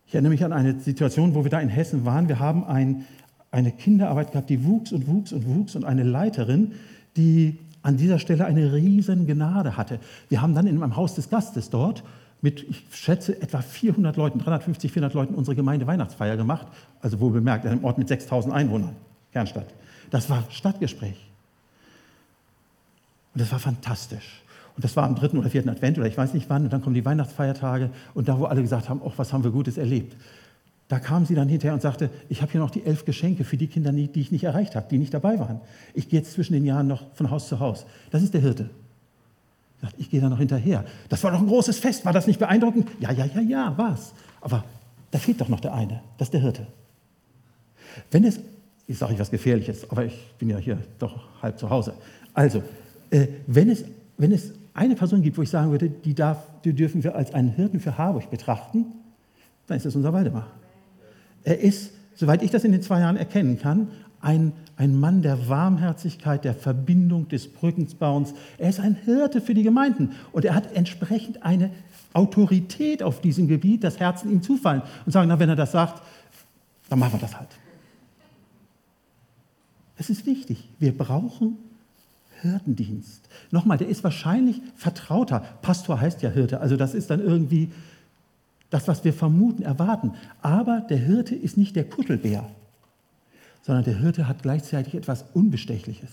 Ich 0.07 0.15
erinnere 0.15 0.31
mich 0.31 0.45
an 0.45 0.53
eine 0.53 0.79
Situation, 0.79 1.35
wo 1.35 1.43
wir 1.43 1.51
da 1.51 1.59
in 1.59 1.67
Hessen 1.67 2.05
waren. 2.05 2.29
Wir 2.29 2.39
haben 2.39 2.63
ein, 2.63 3.05
eine 3.51 3.73
Kinderarbeit 3.73 4.31
gehabt, 4.31 4.49
die 4.49 4.63
wuchs 4.63 4.93
und 4.93 5.05
wuchs 5.05 5.33
und 5.33 5.45
wuchs 5.45 5.75
und 5.75 5.83
eine 5.83 6.03
Leiterin, 6.03 6.71
die 7.17 7.59
an 7.81 7.97
dieser 7.97 8.17
Stelle 8.17 8.45
eine 8.45 8.73
riesen 8.73 9.27
Gnade 9.27 9.75
hatte. 9.75 9.99
Wir 10.29 10.41
haben 10.41 10.55
dann 10.55 10.65
in 10.65 10.81
einem 10.81 10.95
Haus 10.95 11.15
des 11.15 11.29
Gastes 11.29 11.69
dort 11.69 12.05
mit, 12.41 12.63
ich 12.69 12.85
schätze, 12.91 13.41
etwa 13.41 13.61
400 13.61 14.15
Leuten, 14.15 14.39
350, 14.39 14.93
400 14.93 15.13
Leuten 15.13 15.35
unsere 15.35 15.55
Gemeinde 15.55 15.87
Weihnachtsfeier 15.87 16.37
gemacht. 16.37 16.67
Also 17.01 17.19
wohl 17.19 17.31
bemerkt, 17.31 17.65
in 17.65 17.71
einem 17.71 17.83
Ort 17.83 17.97
mit 17.97 18.07
6000 18.07 18.53
Einwohnern, 18.53 18.95
Kernstadt. 19.33 19.73
Das 20.09 20.29
war 20.29 20.45
Stadtgespräch. 20.49 21.26
Und 23.37 23.41
das 23.41 23.51
war 23.51 23.59
fantastisch. 23.59 24.41
Und 24.75 24.83
das 24.83 24.95
war 24.95 25.03
am 25.03 25.13
dritten 25.13 25.37
oder 25.37 25.51
vierten 25.51 25.69
Advent 25.69 25.99
oder 25.99 26.07
ich 26.07 26.17
weiß 26.17 26.33
nicht 26.33 26.49
wann. 26.49 26.63
Und 26.63 26.73
dann 26.73 26.81
kommen 26.81 26.95
die 26.95 27.05
Weihnachtsfeiertage 27.05 27.91
und 28.15 28.27
da, 28.27 28.39
wo 28.39 28.45
alle 28.45 28.63
gesagt 28.63 28.89
haben, 28.89 28.99
ach, 29.05 29.11
was 29.17 29.31
haben 29.31 29.43
wir 29.43 29.51
Gutes 29.51 29.77
erlebt. 29.77 30.17
Da 30.87 30.97
kam 30.97 31.23
sie 31.23 31.35
dann 31.35 31.47
hinterher 31.47 31.75
und 31.75 31.83
sagte, 31.83 32.09
ich 32.29 32.41
habe 32.41 32.51
hier 32.51 32.61
noch 32.61 32.71
die 32.71 32.83
elf 32.83 33.05
Geschenke 33.05 33.43
für 33.43 33.55
die 33.55 33.67
Kinder, 33.67 33.91
die 33.91 34.19
ich 34.19 34.31
nicht 34.31 34.43
erreicht 34.43 34.75
habe, 34.75 34.87
die 34.89 34.97
nicht 34.97 35.13
dabei 35.13 35.37
waren. 35.37 35.61
Ich 35.93 36.09
gehe 36.09 36.19
jetzt 36.19 36.33
zwischen 36.33 36.53
den 36.53 36.65
Jahren 36.65 36.87
noch 36.87 37.13
von 37.13 37.29
Haus 37.29 37.47
zu 37.47 37.59
Haus. 37.59 37.85
Das 38.09 38.23
ist 38.23 38.33
der 38.33 38.41
Hirte. 38.41 38.71
Ich 39.99 40.09
gehe 40.09 40.19
da 40.19 40.29
noch 40.29 40.39
hinterher. 40.39 40.83
Das 41.07 41.23
war 41.23 41.29
doch 41.29 41.39
ein 41.39 41.45
großes 41.45 41.77
Fest. 41.77 42.05
War 42.05 42.13
das 42.13 42.25
nicht 42.25 42.39
beeindruckend? 42.39 42.89
Ja, 42.99 43.11
ja, 43.11 43.25
ja, 43.25 43.41
ja, 43.41 43.77
war's. 43.77 44.13
Aber 44.41 44.63
da 45.11 45.19
fehlt 45.19 45.39
doch 45.39 45.49
noch 45.49 45.59
der 45.59 45.75
eine. 45.75 46.01
Das 46.17 46.29
ist 46.29 46.33
der 46.33 46.41
Hirte. 46.41 46.65
Wenn 48.09 48.23
es, 48.23 48.39
ich 48.87 48.97
sage 48.97 49.13
ich 49.13 49.19
was 49.19 49.29
Gefährliches, 49.29 49.87
aber 49.91 50.05
ich 50.05 50.33
bin 50.39 50.49
ja 50.49 50.57
hier 50.57 50.79
doch 50.97 51.19
halb 51.43 51.59
zu 51.59 51.69
Hause. 51.69 51.93
Also, 52.33 52.63
wenn, 53.09 53.69
es, 53.69 53.85
wenn 54.17 54.31
es 54.31 54.53
eine 54.73 54.95
Person 54.95 55.21
gibt, 55.21 55.37
wo 55.37 55.41
ich 55.41 55.49
sagen 55.49 55.71
würde, 55.71 55.89
die, 55.89 56.13
darf, 56.13 56.37
die 56.63 56.73
dürfen 56.73 57.03
wir 57.03 57.15
als 57.15 57.33
einen 57.33 57.49
Hirten 57.49 57.79
für 57.79 57.97
Harburg 57.97 58.29
betrachten, 58.29 58.85
dann 59.65 59.77
ist 59.77 59.85
das 59.85 59.95
unser 59.95 60.13
Waldemar. 60.13 60.47
Er 61.43 61.59
ist, 61.59 61.91
soweit 62.15 62.43
ich 62.43 62.51
das 62.51 62.63
in 62.63 62.71
den 62.71 62.81
zwei 62.81 62.99
Jahren 62.99 63.17
erkennen 63.17 63.59
kann, 63.59 63.89
ein, 64.19 64.53
ein 64.75 64.99
Mann 64.99 65.21
der 65.21 65.47
Warmherzigkeit, 65.47 66.43
der 66.43 66.53
Verbindung, 66.53 67.27
des 67.27 67.47
Brückensbauens. 67.47 68.33
Er 68.57 68.69
ist 68.69 68.79
ein 68.79 68.95
Hirte 68.95 69.41
für 69.41 69.53
die 69.53 69.63
Gemeinden 69.63 70.11
und 70.31 70.45
er 70.45 70.55
hat 70.55 70.75
entsprechend 70.75 71.43
eine 71.43 71.71
Autorität 72.13 73.03
auf 73.03 73.21
diesem 73.21 73.47
Gebiet, 73.47 73.83
dass 73.83 73.99
Herzen 73.99 74.31
ihm 74.31 74.41
zufallen 74.41 74.81
und 75.05 75.11
sagen, 75.11 75.29
na, 75.29 75.39
wenn 75.39 75.49
er 75.49 75.55
das 75.55 75.71
sagt, 75.71 76.01
dann 76.89 76.99
machen 76.99 77.13
wir 77.13 77.19
das 77.19 77.37
halt. 77.37 77.49
Es 79.97 80.09
ist 80.09 80.25
wichtig. 80.25 80.69
Wir 80.79 80.95
brauchen 80.95 81.57
Hirtendienst. 82.41 83.27
Nochmal, 83.51 83.77
der 83.77 83.87
ist 83.87 84.03
wahrscheinlich 84.03 84.61
vertrauter. 84.75 85.39
Pastor 85.61 85.99
heißt 85.99 86.21
ja 86.21 86.29
Hirte, 86.29 86.61
also 86.61 86.75
das 86.75 86.93
ist 86.93 87.09
dann 87.09 87.19
irgendwie 87.19 87.69
das, 88.69 88.87
was 88.87 89.03
wir 89.03 89.13
vermuten, 89.13 89.63
erwarten. 89.63 90.13
Aber 90.41 90.81
der 90.81 90.97
Hirte 90.97 91.35
ist 91.35 91.57
nicht 91.57 91.75
der 91.75 91.89
Kuttelbär, 91.89 92.49
sondern 93.61 93.83
der 93.83 93.97
Hirte 93.97 94.27
hat 94.27 94.43
gleichzeitig 94.43 94.95
etwas 94.95 95.25
Unbestechliches, 95.33 96.11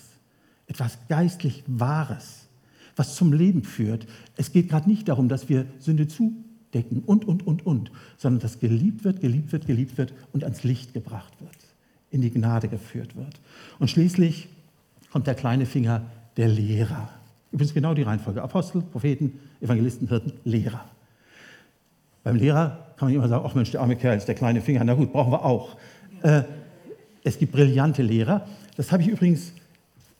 etwas 0.66 0.98
geistlich 1.08 1.64
Wahres, 1.66 2.46
was 2.96 3.16
zum 3.16 3.32
Leben 3.32 3.64
führt. 3.64 4.06
Es 4.36 4.52
geht 4.52 4.68
gerade 4.68 4.88
nicht 4.88 5.08
darum, 5.08 5.28
dass 5.28 5.48
wir 5.48 5.66
Sünde 5.78 6.06
zudecken 6.06 7.02
und, 7.04 7.24
und, 7.26 7.46
und, 7.46 7.66
und, 7.66 7.90
sondern 8.16 8.40
dass 8.40 8.60
geliebt 8.60 9.04
wird, 9.04 9.20
geliebt 9.20 9.52
wird, 9.52 9.66
geliebt 9.66 9.98
wird 9.98 10.12
und 10.32 10.44
ans 10.44 10.62
Licht 10.62 10.94
gebracht 10.94 11.32
wird, 11.40 11.56
in 12.10 12.22
die 12.22 12.30
Gnade 12.30 12.68
geführt 12.68 13.16
wird. 13.16 13.40
Und 13.78 13.90
schließlich 13.90 14.48
kommt 15.14 15.28
der 15.28 15.36
kleine 15.36 15.64
Finger 15.64 16.02
der 16.36 16.48
Lehrer. 16.48 17.08
Übrigens 17.52 17.72
genau 17.72 17.94
die 17.94 18.02
Reihenfolge. 18.02 18.42
Apostel, 18.42 18.82
Propheten, 18.82 19.38
Evangelisten, 19.60 20.08
Hirten, 20.08 20.32
Lehrer. 20.42 20.86
Beim 22.24 22.34
Lehrer 22.34 22.88
kann 22.96 23.06
man 23.06 23.14
immer 23.14 23.28
sagen, 23.28 23.44
ach 23.46 23.54
Mensch, 23.54 23.70
der 23.70 23.80
arme 23.80 23.94
Kerl 23.94 24.16
ist 24.16 24.26
der 24.26 24.34
kleine 24.34 24.60
Finger. 24.60 24.82
Na 24.82 24.94
gut, 24.94 25.12
brauchen 25.12 25.30
wir 25.30 25.44
auch. 25.44 25.76
Äh, 26.22 26.42
es 27.22 27.38
gibt 27.38 27.52
brillante 27.52 28.02
Lehrer. 28.02 28.44
Das 28.76 28.90
habe 28.90 29.04
ich 29.04 29.08
übrigens 29.08 29.52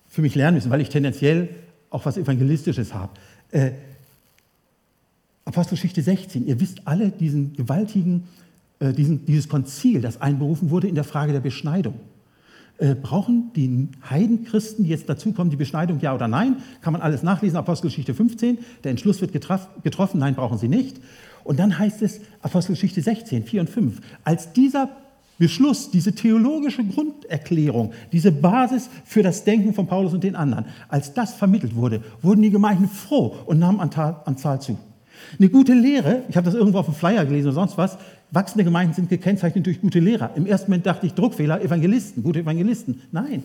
für 0.08 0.22
mich 0.22 0.36
lernen 0.36 0.54
müssen, 0.58 0.70
weil 0.70 0.80
ich 0.80 0.90
tendenziell 0.90 1.48
auch 1.90 2.06
was 2.06 2.16
Evangelistisches 2.16 2.94
habe. 2.94 3.10
Äh, 3.50 3.72
Apostelgeschichte 5.44 6.02
16, 6.02 6.46
ihr 6.46 6.60
wisst 6.60 6.86
alle 6.86 7.10
diesen 7.10 7.52
gewaltigen, 7.54 8.28
äh, 8.78 8.92
diesen, 8.92 9.26
dieses 9.26 9.48
Konzil, 9.48 10.02
das 10.02 10.20
einberufen 10.20 10.70
wurde 10.70 10.86
in 10.86 10.94
der 10.94 11.02
Frage 11.02 11.32
der 11.32 11.40
Beschneidung. 11.40 11.98
Äh, 12.78 12.96
brauchen 12.96 13.52
die 13.54 13.88
Heidenchristen, 14.10 14.84
die 14.84 14.90
jetzt 14.90 15.08
dazukommen, 15.08 15.48
die 15.48 15.56
Beschneidung, 15.56 16.00
ja 16.00 16.12
oder 16.12 16.26
nein? 16.26 16.56
Kann 16.80 16.92
man 16.92 17.02
alles 17.02 17.22
nachlesen, 17.22 17.56
Apostelgeschichte 17.56 18.14
15. 18.14 18.58
Der 18.82 18.90
Entschluss 18.90 19.20
wird 19.20 19.32
getroffen, 19.32 20.18
nein, 20.18 20.34
brauchen 20.34 20.58
sie 20.58 20.68
nicht. 20.68 21.00
Und 21.44 21.60
dann 21.60 21.78
heißt 21.78 22.02
es 22.02 22.20
Apostelgeschichte 22.42 23.00
16, 23.00 23.44
4 23.44 23.60
und 23.60 23.70
5. 23.70 24.00
Als 24.24 24.52
dieser 24.52 24.88
Beschluss, 25.38 25.90
diese 25.90 26.14
theologische 26.14 26.84
Grunderklärung, 26.84 27.92
diese 28.12 28.32
Basis 28.32 28.88
für 29.04 29.22
das 29.22 29.44
Denken 29.44 29.72
von 29.72 29.86
Paulus 29.86 30.12
und 30.12 30.24
den 30.24 30.34
anderen, 30.34 30.64
als 30.88 31.12
das 31.12 31.34
vermittelt 31.34 31.76
wurde, 31.76 32.02
wurden 32.22 32.42
die 32.42 32.50
Gemeinden 32.50 32.88
froh 32.88 33.36
und 33.46 33.60
nahmen 33.60 33.80
an, 33.80 34.36
Zahl 34.36 34.60
zu. 34.60 34.78
Eine 35.38 35.48
gute 35.48 35.74
Lehre, 35.74 36.22
ich 36.28 36.36
habe 36.36 36.46
das 36.46 36.54
irgendwo 36.54 36.78
auf 36.78 36.86
dem 36.86 36.94
Flyer 36.94 37.24
gelesen 37.24 37.48
oder 37.48 37.54
sonst 37.54 37.78
was, 37.78 37.98
wachsende 38.34 38.64
Gemeinden 38.64 38.94
sind 38.94 39.08
gekennzeichnet 39.08 39.66
durch 39.66 39.80
gute 39.80 40.00
Lehrer. 40.00 40.32
Im 40.34 40.46
ersten 40.46 40.70
Moment 40.70 40.86
dachte 40.86 41.06
ich, 41.06 41.14
Druckfehler, 41.14 41.62
Evangelisten, 41.62 42.22
gute 42.22 42.40
Evangelisten. 42.40 43.02
Nein. 43.12 43.42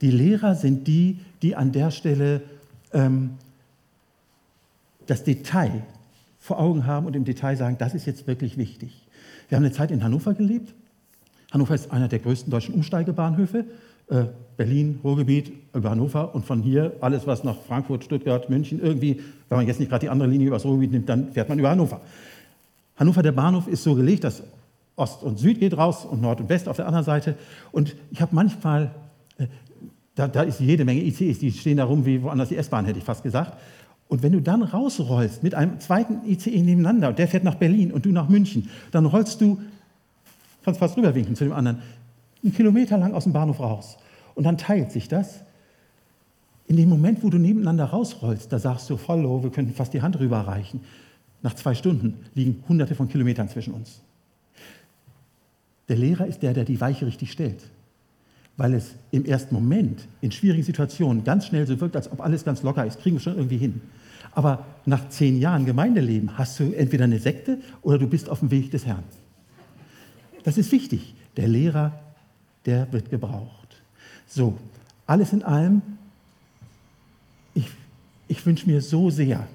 Die 0.00 0.10
Lehrer 0.10 0.54
sind 0.54 0.86
die, 0.86 1.20
die 1.42 1.54
an 1.56 1.72
der 1.72 1.90
Stelle 1.90 2.42
ähm, 2.92 3.30
das 5.06 5.24
Detail 5.24 5.82
vor 6.40 6.58
Augen 6.58 6.86
haben 6.86 7.06
und 7.06 7.16
im 7.16 7.24
Detail 7.24 7.56
sagen, 7.56 7.76
das 7.78 7.94
ist 7.94 8.06
jetzt 8.06 8.26
wirklich 8.26 8.58
wichtig. 8.58 9.06
Wir 9.48 9.56
haben 9.56 9.64
eine 9.64 9.72
Zeit 9.72 9.90
in 9.90 10.02
Hannover 10.02 10.34
gelebt. 10.34 10.74
Hannover 11.52 11.74
ist 11.74 11.90
einer 11.90 12.08
der 12.08 12.18
größten 12.18 12.50
deutschen 12.50 12.74
Umsteigebahnhöfe. 12.74 13.64
Äh, 14.08 14.24
Berlin, 14.56 15.00
Ruhrgebiet, 15.02 15.52
über 15.72 15.90
Hannover 15.90 16.34
und 16.34 16.44
von 16.44 16.62
hier 16.62 16.92
alles, 17.00 17.26
was 17.26 17.44
nach 17.44 17.56
Frankfurt, 17.56 18.04
Stuttgart, 18.04 18.50
München 18.50 18.80
irgendwie, 18.80 19.20
wenn 19.48 19.58
man 19.58 19.66
jetzt 19.66 19.80
nicht 19.80 19.88
gerade 19.88 20.06
die 20.06 20.10
andere 20.10 20.28
Linie 20.28 20.48
über 20.48 20.56
das 20.56 20.64
Ruhrgebiet 20.64 20.92
nimmt, 20.92 21.08
dann 21.08 21.32
fährt 21.32 21.48
man 21.48 21.58
über 21.58 21.70
Hannover. 21.70 22.00
Hannover, 22.96 23.22
der 23.22 23.32
Bahnhof 23.32 23.66
ist 23.66 23.82
so 23.82 23.94
gelegt, 23.94 24.24
dass 24.24 24.42
Ost 24.96 25.22
und 25.22 25.38
Süd 25.38 25.58
geht 25.58 25.76
raus 25.76 26.04
und 26.04 26.22
Nord 26.22 26.40
und 26.40 26.48
West 26.48 26.68
auf 26.68 26.76
der 26.76 26.86
anderen 26.86 27.04
Seite. 27.04 27.36
Und 27.72 27.96
ich 28.10 28.20
habe 28.20 28.34
manchmal, 28.34 28.94
äh, 29.38 29.46
da, 30.14 30.28
da, 30.28 30.42
ist 30.42 30.60
jede 30.60 30.84
Menge 30.84 31.02
ICs, 31.02 31.40
die 31.40 31.50
stehen 31.50 31.78
da 31.78 31.84
rum 31.84 32.06
wie 32.06 32.22
woanders 32.22 32.48
die 32.48 32.56
S-Bahn, 32.56 32.84
hätte 32.84 32.98
ich 32.98 33.04
fast 33.04 33.22
gesagt. 33.22 33.58
Und 34.06 34.22
wenn 34.22 34.32
du 34.32 34.40
dann 34.40 34.62
rausrollst 34.62 35.42
mit 35.42 35.54
einem 35.54 35.80
zweiten 35.80 36.20
ICE 36.28 36.62
nebeneinander 36.62 37.08
und 37.08 37.18
der 37.18 37.26
fährt 37.26 37.42
nach 37.42 37.56
Berlin 37.56 37.90
und 37.90 38.04
du 38.04 38.10
nach 38.10 38.28
München, 38.28 38.68
dann 38.92 39.06
rollst 39.06 39.40
du, 39.40 39.58
kannst 40.64 40.78
fast 40.78 40.96
rüberwinken 40.96 41.34
zu 41.34 41.44
dem 41.44 41.52
anderen, 41.52 41.82
einen 42.44 42.54
Kilometer 42.54 42.96
lang 42.98 43.14
aus 43.14 43.24
dem 43.24 43.32
Bahnhof 43.32 43.58
raus. 43.58 43.96
Und 44.34 44.44
dann 44.44 44.58
teilt 44.58 44.92
sich 44.92 45.08
das. 45.08 45.40
In 46.66 46.76
dem 46.76 46.88
Moment, 46.88 47.22
wo 47.22 47.30
du 47.30 47.38
nebeneinander 47.38 47.86
rausrollst, 47.86 48.52
da 48.52 48.58
sagst 48.58 48.88
du, 48.88 48.96
follow, 48.96 49.42
wir 49.42 49.50
könnten 49.50 49.74
fast 49.74 49.92
die 49.92 50.02
Hand 50.02 50.18
rüberreichen. 50.18 50.80
Nach 51.44 51.54
zwei 51.54 51.74
Stunden 51.74 52.14
liegen 52.34 52.64
hunderte 52.66 52.94
von 52.94 53.06
Kilometern 53.06 53.50
zwischen 53.50 53.74
uns. 53.74 54.00
Der 55.90 55.96
Lehrer 55.96 56.26
ist 56.26 56.42
der, 56.42 56.54
der 56.54 56.64
die 56.64 56.80
Weiche 56.80 57.06
richtig 57.06 57.30
stellt. 57.30 57.62
Weil 58.56 58.72
es 58.72 58.94
im 59.10 59.26
ersten 59.26 59.54
Moment 59.54 60.08
in 60.22 60.32
schwierigen 60.32 60.62
Situationen 60.62 61.22
ganz 61.22 61.44
schnell 61.46 61.66
so 61.66 61.78
wirkt, 61.78 61.96
als 61.96 62.10
ob 62.10 62.22
alles 62.22 62.46
ganz 62.46 62.62
locker 62.62 62.86
ist, 62.86 62.98
kriegen 63.00 63.16
wir 63.16 63.20
schon 63.20 63.36
irgendwie 63.36 63.58
hin. 63.58 63.82
Aber 64.32 64.64
nach 64.86 65.10
zehn 65.10 65.38
Jahren 65.38 65.66
Gemeindeleben 65.66 66.38
hast 66.38 66.58
du 66.60 66.72
entweder 66.72 67.04
eine 67.04 67.18
Sekte 67.18 67.58
oder 67.82 67.98
du 67.98 68.06
bist 68.06 68.30
auf 68.30 68.40
dem 68.40 68.50
Weg 68.50 68.70
des 68.70 68.86
Herrn. 68.86 69.04
Das 70.44 70.56
ist 70.56 70.72
wichtig. 70.72 71.14
Der 71.36 71.46
Lehrer, 71.46 71.92
der 72.64 72.90
wird 72.90 73.10
gebraucht. 73.10 73.82
So, 74.26 74.56
alles 75.06 75.34
in 75.34 75.42
allem, 75.42 75.82
ich, 77.52 77.68
ich 78.28 78.46
wünsche 78.46 78.66
mir 78.66 78.80
so 78.80 79.10
sehr, 79.10 79.46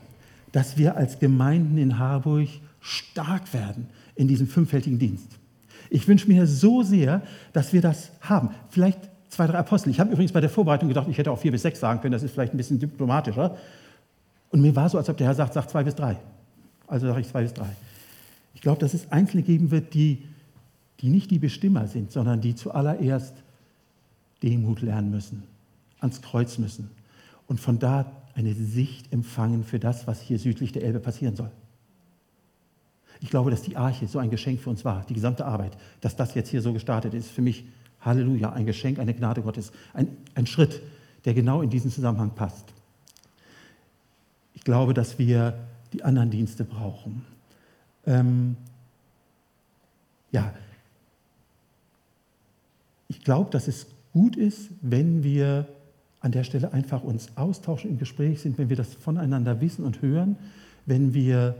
dass 0.51 0.77
wir 0.77 0.97
als 0.97 1.19
Gemeinden 1.19 1.77
in 1.77 1.99
Harburg 1.99 2.47
stark 2.79 3.53
werden 3.53 3.87
in 4.15 4.27
diesem 4.27 4.47
fünffältigen 4.47 4.99
Dienst. 4.99 5.39
Ich 5.89 6.07
wünsche 6.07 6.27
mir 6.27 6.45
so 6.47 6.83
sehr, 6.83 7.21
dass 7.53 7.73
wir 7.73 7.81
das 7.81 8.11
haben. 8.21 8.49
Vielleicht 8.69 8.99
zwei, 9.29 9.47
drei 9.47 9.57
Apostel. 9.57 9.89
Ich 9.89 9.99
habe 9.99 10.11
übrigens 10.11 10.31
bei 10.31 10.41
der 10.41 10.49
Vorbereitung 10.49 10.87
gedacht, 10.87 11.07
ich 11.09 11.17
hätte 11.17 11.31
auch 11.31 11.39
vier 11.39 11.51
bis 11.51 11.61
sechs 11.61 11.79
sagen 11.79 12.01
können, 12.01 12.11
das 12.11 12.23
ist 12.23 12.31
vielleicht 12.31 12.53
ein 12.53 12.57
bisschen 12.57 12.79
diplomatischer. 12.79 13.57
Und 14.49 14.61
mir 14.61 14.75
war 14.75 14.89
so, 14.89 14.97
als 14.97 15.09
ob 15.09 15.17
der 15.17 15.27
Herr 15.27 15.35
sagt, 15.35 15.53
sag 15.53 15.69
zwei 15.69 15.83
bis 15.83 15.95
drei. 15.95 16.17
Also 16.87 17.07
sage 17.07 17.21
ich 17.21 17.27
zwei 17.27 17.43
bis 17.43 17.53
drei. 17.53 17.69
Ich 18.53 18.61
glaube, 18.61 18.79
dass 18.79 18.93
es 18.93 19.11
Einzelne 19.11 19.43
geben 19.43 19.71
wird, 19.71 19.93
die, 19.93 20.23
die 20.99 21.09
nicht 21.09 21.31
die 21.31 21.39
Bestimmer 21.39 21.87
sind, 21.87 22.11
sondern 22.11 22.41
die 22.41 22.55
zuallererst 22.55 23.33
Demut 24.41 24.81
lernen 24.81 25.11
müssen, 25.11 25.43
ans 25.99 26.21
Kreuz 26.21 26.57
müssen 26.57 26.89
und 27.47 27.59
von 27.59 27.79
da 27.79 28.11
eine 28.39 28.53
Sicht 28.53 29.11
empfangen 29.11 29.65
für 29.65 29.79
das, 29.79 30.07
was 30.07 30.21
hier 30.21 30.39
südlich 30.39 30.71
der 30.71 30.83
Elbe 30.83 30.99
passieren 30.99 31.35
soll. 31.35 31.51
Ich 33.19 33.29
glaube, 33.29 33.51
dass 33.51 33.61
die 33.61 33.75
Arche 33.75 34.07
so 34.07 34.17
ein 34.17 34.29
Geschenk 34.29 34.61
für 34.61 34.69
uns 34.69 34.85
war, 34.85 35.05
die 35.09 35.13
gesamte 35.13 35.45
Arbeit, 35.45 35.77
dass 35.99 36.15
das 36.15 36.35
jetzt 36.35 36.49
hier 36.49 36.61
so 36.61 36.71
gestartet 36.71 37.13
ist, 37.13 37.29
für 37.29 37.41
mich, 37.41 37.65
Halleluja, 37.99 38.53
ein 38.53 38.65
Geschenk, 38.65 38.97
eine 38.97 39.13
Gnade 39.13 39.41
Gottes, 39.41 39.73
ein, 39.93 40.07
ein 40.35 40.47
Schritt, 40.47 40.81
der 41.25 41.33
genau 41.33 41.61
in 41.61 41.69
diesen 41.69 41.91
Zusammenhang 41.91 42.31
passt. 42.33 42.73
Ich 44.53 44.63
glaube, 44.63 44.93
dass 44.93 45.19
wir 45.19 45.59
die 45.91 46.03
anderen 46.03 46.29
Dienste 46.29 46.63
brauchen. 46.63 47.25
Ähm, 48.05 48.55
ja, 50.31 50.53
ich 53.09 53.21
glaube, 53.21 53.51
dass 53.51 53.67
es 53.67 53.87
gut 54.13 54.37
ist, 54.37 54.69
wenn 54.81 55.23
wir 55.23 55.67
an 56.21 56.31
der 56.31 56.43
Stelle 56.43 56.73
einfach 56.73 57.03
uns 57.03 57.29
austauschen, 57.35 57.91
im 57.91 57.97
Gespräch 57.97 58.41
sind, 58.41 58.57
wenn 58.57 58.69
wir 58.69 58.77
das 58.77 58.93
voneinander 58.93 59.61
wissen 59.61 59.85
und 59.85 60.01
hören, 60.01 60.35
wenn 60.85 61.13
wir 61.13 61.55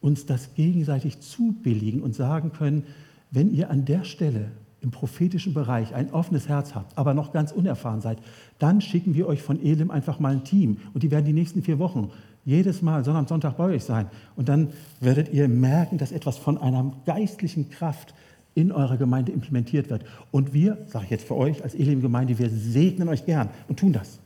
uns 0.00 0.26
das 0.26 0.54
gegenseitig 0.54 1.20
zubilligen 1.20 2.02
und 2.02 2.14
sagen 2.14 2.52
können, 2.52 2.84
wenn 3.30 3.52
ihr 3.52 3.70
an 3.70 3.84
der 3.84 4.04
Stelle 4.04 4.50
im 4.80 4.90
prophetischen 4.90 5.52
Bereich 5.52 5.94
ein 5.94 6.10
offenes 6.12 6.48
Herz 6.48 6.74
habt, 6.74 6.96
aber 6.96 7.12
noch 7.12 7.32
ganz 7.32 7.52
unerfahren 7.52 8.00
seid, 8.00 8.18
dann 8.58 8.80
schicken 8.80 9.14
wir 9.14 9.26
euch 9.26 9.42
von 9.42 9.62
Elim 9.62 9.90
einfach 9.90 10.18
mal 10.18 10.32
ein 10.32 10.44
Team 10.44 10.78
und 10.94 11.02
die 11.02 11.10
werden 11.10 11.26
die 11.26 11.34
nächsten 11.34 11.62
vier 11.62 11.78
Wochen 11.78 12.10
jedes 12.46 12.80
Mal 12.80 13.04
Sonntag, 13.04 13.28
Sonntag 13.28 13.56
bei 13.58 13.64
euch 13.64 13.84
sein. 13.84 14.06
Und 14.34 14.48
dann 14.48 14.70
werdet 15.00 15.32
ihr 15.32 15.46
merken, 15.48 15.98
dass 15.98 16.10
etwas 16.10 16.38
von 16.38 16.56
einer 16.56 16.92
geistlichen 17.04 17.68
Kraft 17.68 18.14
in 18.54 18.72
eurer 18.72 18.96
Gemeinde 18.96 19.32
implementiert 19.32 19.90
wird. 19.90 20.04
Und 20.30 20.52
wir, 20.52 20.78
sage 20.86 21.04
ich 21.04 21.10
jetzt 21.10 21.26
für 21.26 21.36
euch 21.36 21.62
als 21.62 21.74
Elim-Gemeinde, 21.74 22.38
wir 22.38 22.50
segnen 22.50 23.08
euch 23.08 23.24
gern 23.24 23.48
und 23.68 23.78
tun 23.78 23.92
das. 23.92 24.18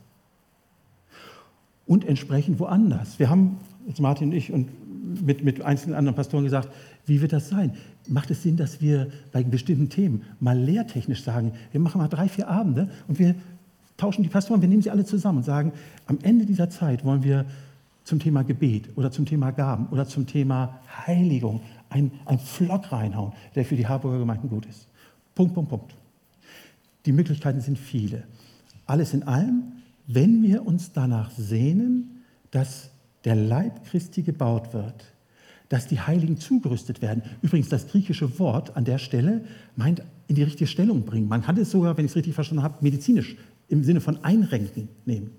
Und 1.85 2.05
entsprechend 2.05 2.59
woanders. 2.59 3.19
Wir 3.19 3.29
haben, 3.29 3.57
jetzt 3.87 3.99
Martin 3.99 4.29
und 4.29 4.35
ich 4.35 4.51
und 4.51 4.69
mit, 5.23 5.43
mit 5.43 5.61
einzelnen 5.61 5.95
anderen 5.95 6.15
Pastoren 6.15 6.43
gesagt, 6.43 6.69
wie 7.05 7.21
wird 7.21 7.33
das 7.33 7.49
sein? 7.49 7.73
Macht 8.07 8.31
es 8.31 8.41
Sinn, 8.41 8.57
dass 8.57 8.81
wir 8.81 9.09
bei 9.31 9.43
bestimmten 9.43 9.89
Themen 9.89 10.23
mal 10.39 10.57
lehrtechnisch 10.57 11.23
sagen, 11.23 11.53
wir 11.71 11.79
machen 11.79 11.99
mal 11.99 12.07
drei, 12.07 12.27
vier 12.27 12.47
Abende 12.47 12.89
und 13.07 13.19
wir 13.19 13.35
tauschen 13.97 14.23
die 14.23 14.29
Pastoren, 14.29 14.61
wir 14.61 14.67
nehmen 14.67 14.81
sie 14.81 14.89
alle 14.89 15.05
zusammen 15.05 15.39
und 15.39 15.43
sagen, 15.43 15.71
am 16.07 16.17
Ende 16.23 16.45
dieser 16.45 16.69
Zeit 16.69 17.05
wollen 17.05 17.23
wir 17.23 17.45
zum 18.03 18.19
Thema 18.19 18.43
Gebet 18.43 18.89
oder 18.95 19.11
zum 19.11 19.25
Thema 19.25 19.51
Gaben 19.51 19.87
oder 19.87 20.07
zum 20.07 20.27
Thema 20.27 20.79
Heiligung 21.05 21.61
ein, 21.95 22.11
ein 22.25 22.39
Flock 22.39 22.91
reinhauen, 22.91 23.31
der 23.55 23.63
für 23.63 23.77
die 23.77 23.87
Harburger 23.87 24.19
Gemeinden 24.19 24.49
gut 24.49 24.65
ist. 24.65 24.87
Punkt, 25.33 25.53
Punkt, 25.53 25.69
Punkt. 25.69 25.95
Die 27.05 27.13
Möglichkeiten 27.13 27.61
sind 27.61 27.79
viele. 27.79 28.23
Alles 28.85 29.13
in 29.13 29.23
allem, 29.23 29.71
wenn 30.05 30.43
wir 30.43 30.65
uns 30.65 30.91
danach 30.91 31.31
sehnen, 31.31 32.23
dass 32.51 32.89
der 33.23 33.35
Leib 33.35 33.85
Christi 33.85 34.23
gebaut 34.23 34.73
wird, 34.73 35.05
dass 35.69 35.87
die 35.87 35.99
Heiligen 35.99 36.37
zugerüstet 36.37 37.01
werden. 37.01 37.23
Übrigens, 37.41 37.69
das 37.69 37.87
griechische 37.87 38.39
Wort 38.39 38.75
an 38.75 38.83
der 38.83 38.97
Stelle 38.97 39.45
meint 39.75 40.03
in 40.27 40.35
die 40.35 40.43
richtige 40.43 40.67
Stellung 40.67 41.05
bringen. 41.05 41.27
Man 41.27 41.41
kann 41.41 41.57
es 41.57 41.71
sogar, 41.71 41.97
wenn 41.97 42.05
ich 42.05 42.11
es 42.11 42.17
richtig 42.17 42.35
verstanden 42.35 42.63
habe, 42.63 42.75
medizinisch 42.81 43.35
im 43.69 43.83
Sinne 43.83 44.01
von 44.01 44.23
einrenken 44.23 44.89
nehmen. 45.05 45.31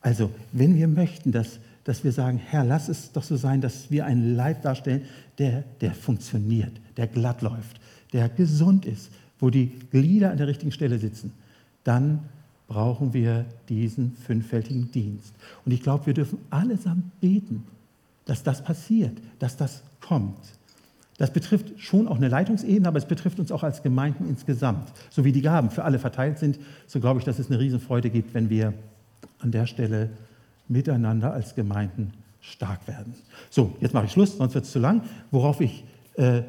Also, 0.00 0.30
wenn 0.52 0.74
wir 0.76 0.88
möchten, 0.88 1.32
dass, 1.32 1.58
dass 1.84 2.04
wir 2.04 2.12
sagen, 2.12 2.38
Herr, 2.38 2.64
lass 2.64 2.88
es 2.88 3.12
doch 3.12 3.22
so 3.22 3.36
sein, 3.36 3.60
dass 3.60 3.90
wir 3.90 4.04
einen 4.04 4.36
Leib 4.36 4.62
darstellen, 4.62 5.02
der, 5.38 5.64
der 5.80 5.92
funktioniert, 5.92 6.72
der 6.96 7.06
glatt 7.06 7.42
läuft, 7.42 7.80
der 8.12 8.28
gesund 8.28 8.84
ist, 8.84 9.10
wo 9.38 9.50
die 9.50 9.72
Glieder 9.90 10.30
an 10.30 10.36
der 10.36 10.46
richtigen 10.46 10.72
Stelle 10.72 10.98
sitzen, 10.98 11.32
dann 11.84 12.20
brauchen 12.68 13.12
wir 13.14 13.46
diesen 13.68 14.12
fünffältigen 14.12 14.92
Dienst. 14.92 15.34
Und 15.64 15.72
ich 15.72 15.82
glaube, 15.82 16.06
wir 16.06 16.14
dürfen 16.14 16.38
allesamt 16.50 17.20
beten, 17.20 17.64
dass 18.26 18.42
das 18.42 18.62
passiert, 18.62 19.18
dass 19.38 19.56
das 19.56 19.82
kommt. 20.00 20.38
Das 21.18 21.32
betrifft 21.32 21.72
schon 21.78 22.08
auch 22.08 22.16
eine 22.16 22.28
Leitungsebene, 22.28 22.86
aber 22.86 22.98
es 22.98 23.06
betrifft 23.06 23.40
uns 23.40 23.50
auch 23.50 23.62
als 23.62 23.82
Gemeinden 23.82 24.26
insgesamt. 24.28 24.92
So 25.10 25.24
wie 25.24 25.32
die 25.32 25.42
Gaben 25.42 25.70
für 25.70 25.84
alle 25.84 25.98
verteilt 25.98 26.38
sind, 26.38 26.58
so 26.86 27.00
glaube 27.00 27.18
ich, 27.18 27.24
dass 27.24 27.38
es 27.38 27.50
eine 27.50 27.58
Riesenfreude 27.58 28.08
gibt, 28.08 28.34
wenn 28.34 28.50
wir 28.50 28.72
an 29.40 29.50
der 29.50 29.66
Stelle 29.66 30.10
miteinander 30.70 31.32
als 31.32 31.54
Gemeinden 31.54 32.12
stark 32.40 32.86
werden. 32.88 33.14
So, 33.50 33.76
jetzt 33.80 33.92
mache 33.92 34.06
ich 34.06 34.12
Schluss, 34.12 34.36
sonst 34.36 34.54
wird 34.54 34.64
es 34.64 34.70
zu 34.70 34.78
lang. 34.78 35.02
Worauf 35.30 35.60
ich 35.60 35.84
äh, 36.14 36.42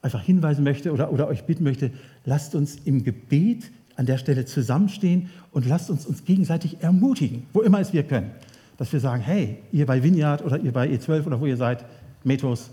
einfach 0.00 0.22
hinweisen 0.22 0.64
möchte 0.64 0.92
oder, 0.92 1.12
oder 1.12 1.28
euch 1.28 1.44
bitten 1.44 1.64
möchte, 1.64 1.90
lasst 2.24 2.54
uns 2.54 2.76
im 2.84 3.04
Gebet 3.04 3.70
an 3.96 4.06
der 4.06 4.16
Stelle 4.16 4.44
zusammenstehen 4.44 5.28
und 5.50 5.66
lasst 5.66 5.90
uns 5.90 6.06
uns 6.06 6.24
gegenseitig 6.24 6.80
ermutigen, 6.80 7.46
wo 7.52 7.60
immer 7.60 7.80
es 7.80 7.92
wir 7.92 8.04
können. 8.04 8.30
Dass 8.76 8.92
wir 8.92 9.00
sagen, 9.00 9.22
hey, 9.22 9.58
ihr 9.72 9.86
bei 9.86 10.02
Vineyard 10.02 10.44
oder 10.44 10.58
ihr 10.58 10.72
bei 10.72 10.88
E12 10.88 11.26
oder 11.26 11.40
wo 11.40 11.46
ihr 11.46 11.56
seid, 11.56 11.84
Metos, 12.22 12.70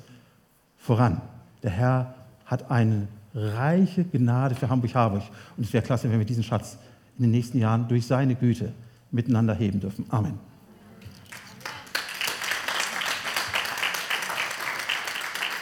voran. 0.77 1.19
Der 1.63 1.71
Herr 1.71 2.15
hat 2.45 2.69
eine 2.69 3.07
reiche 3.33 4.03
Gnade 4.03 4.53
für 4.53 4.69
Hamburg-Harburg. 4.69 5.23
Und 5.57 5.65
es 5.65 5.73
wäre 5.73 5.83
klasse, 5.83 6.11
wenn 6.11 6.19
wir 6.19 6.25
diesen 6.25 6.43
Schatz 6.43 6.77
in 7.17 7.23
den 7.23 7.31
nächsten 7.31 7.57
Jahren 7.57 7.87
durch 7.87 8.05
seine 8.05 8.35
Güte 8.35 8.71
miteinander 9.15 9.55
heben 9.55 9.79
dürfen. 9.79 10.05
Amen. 10.09 10.33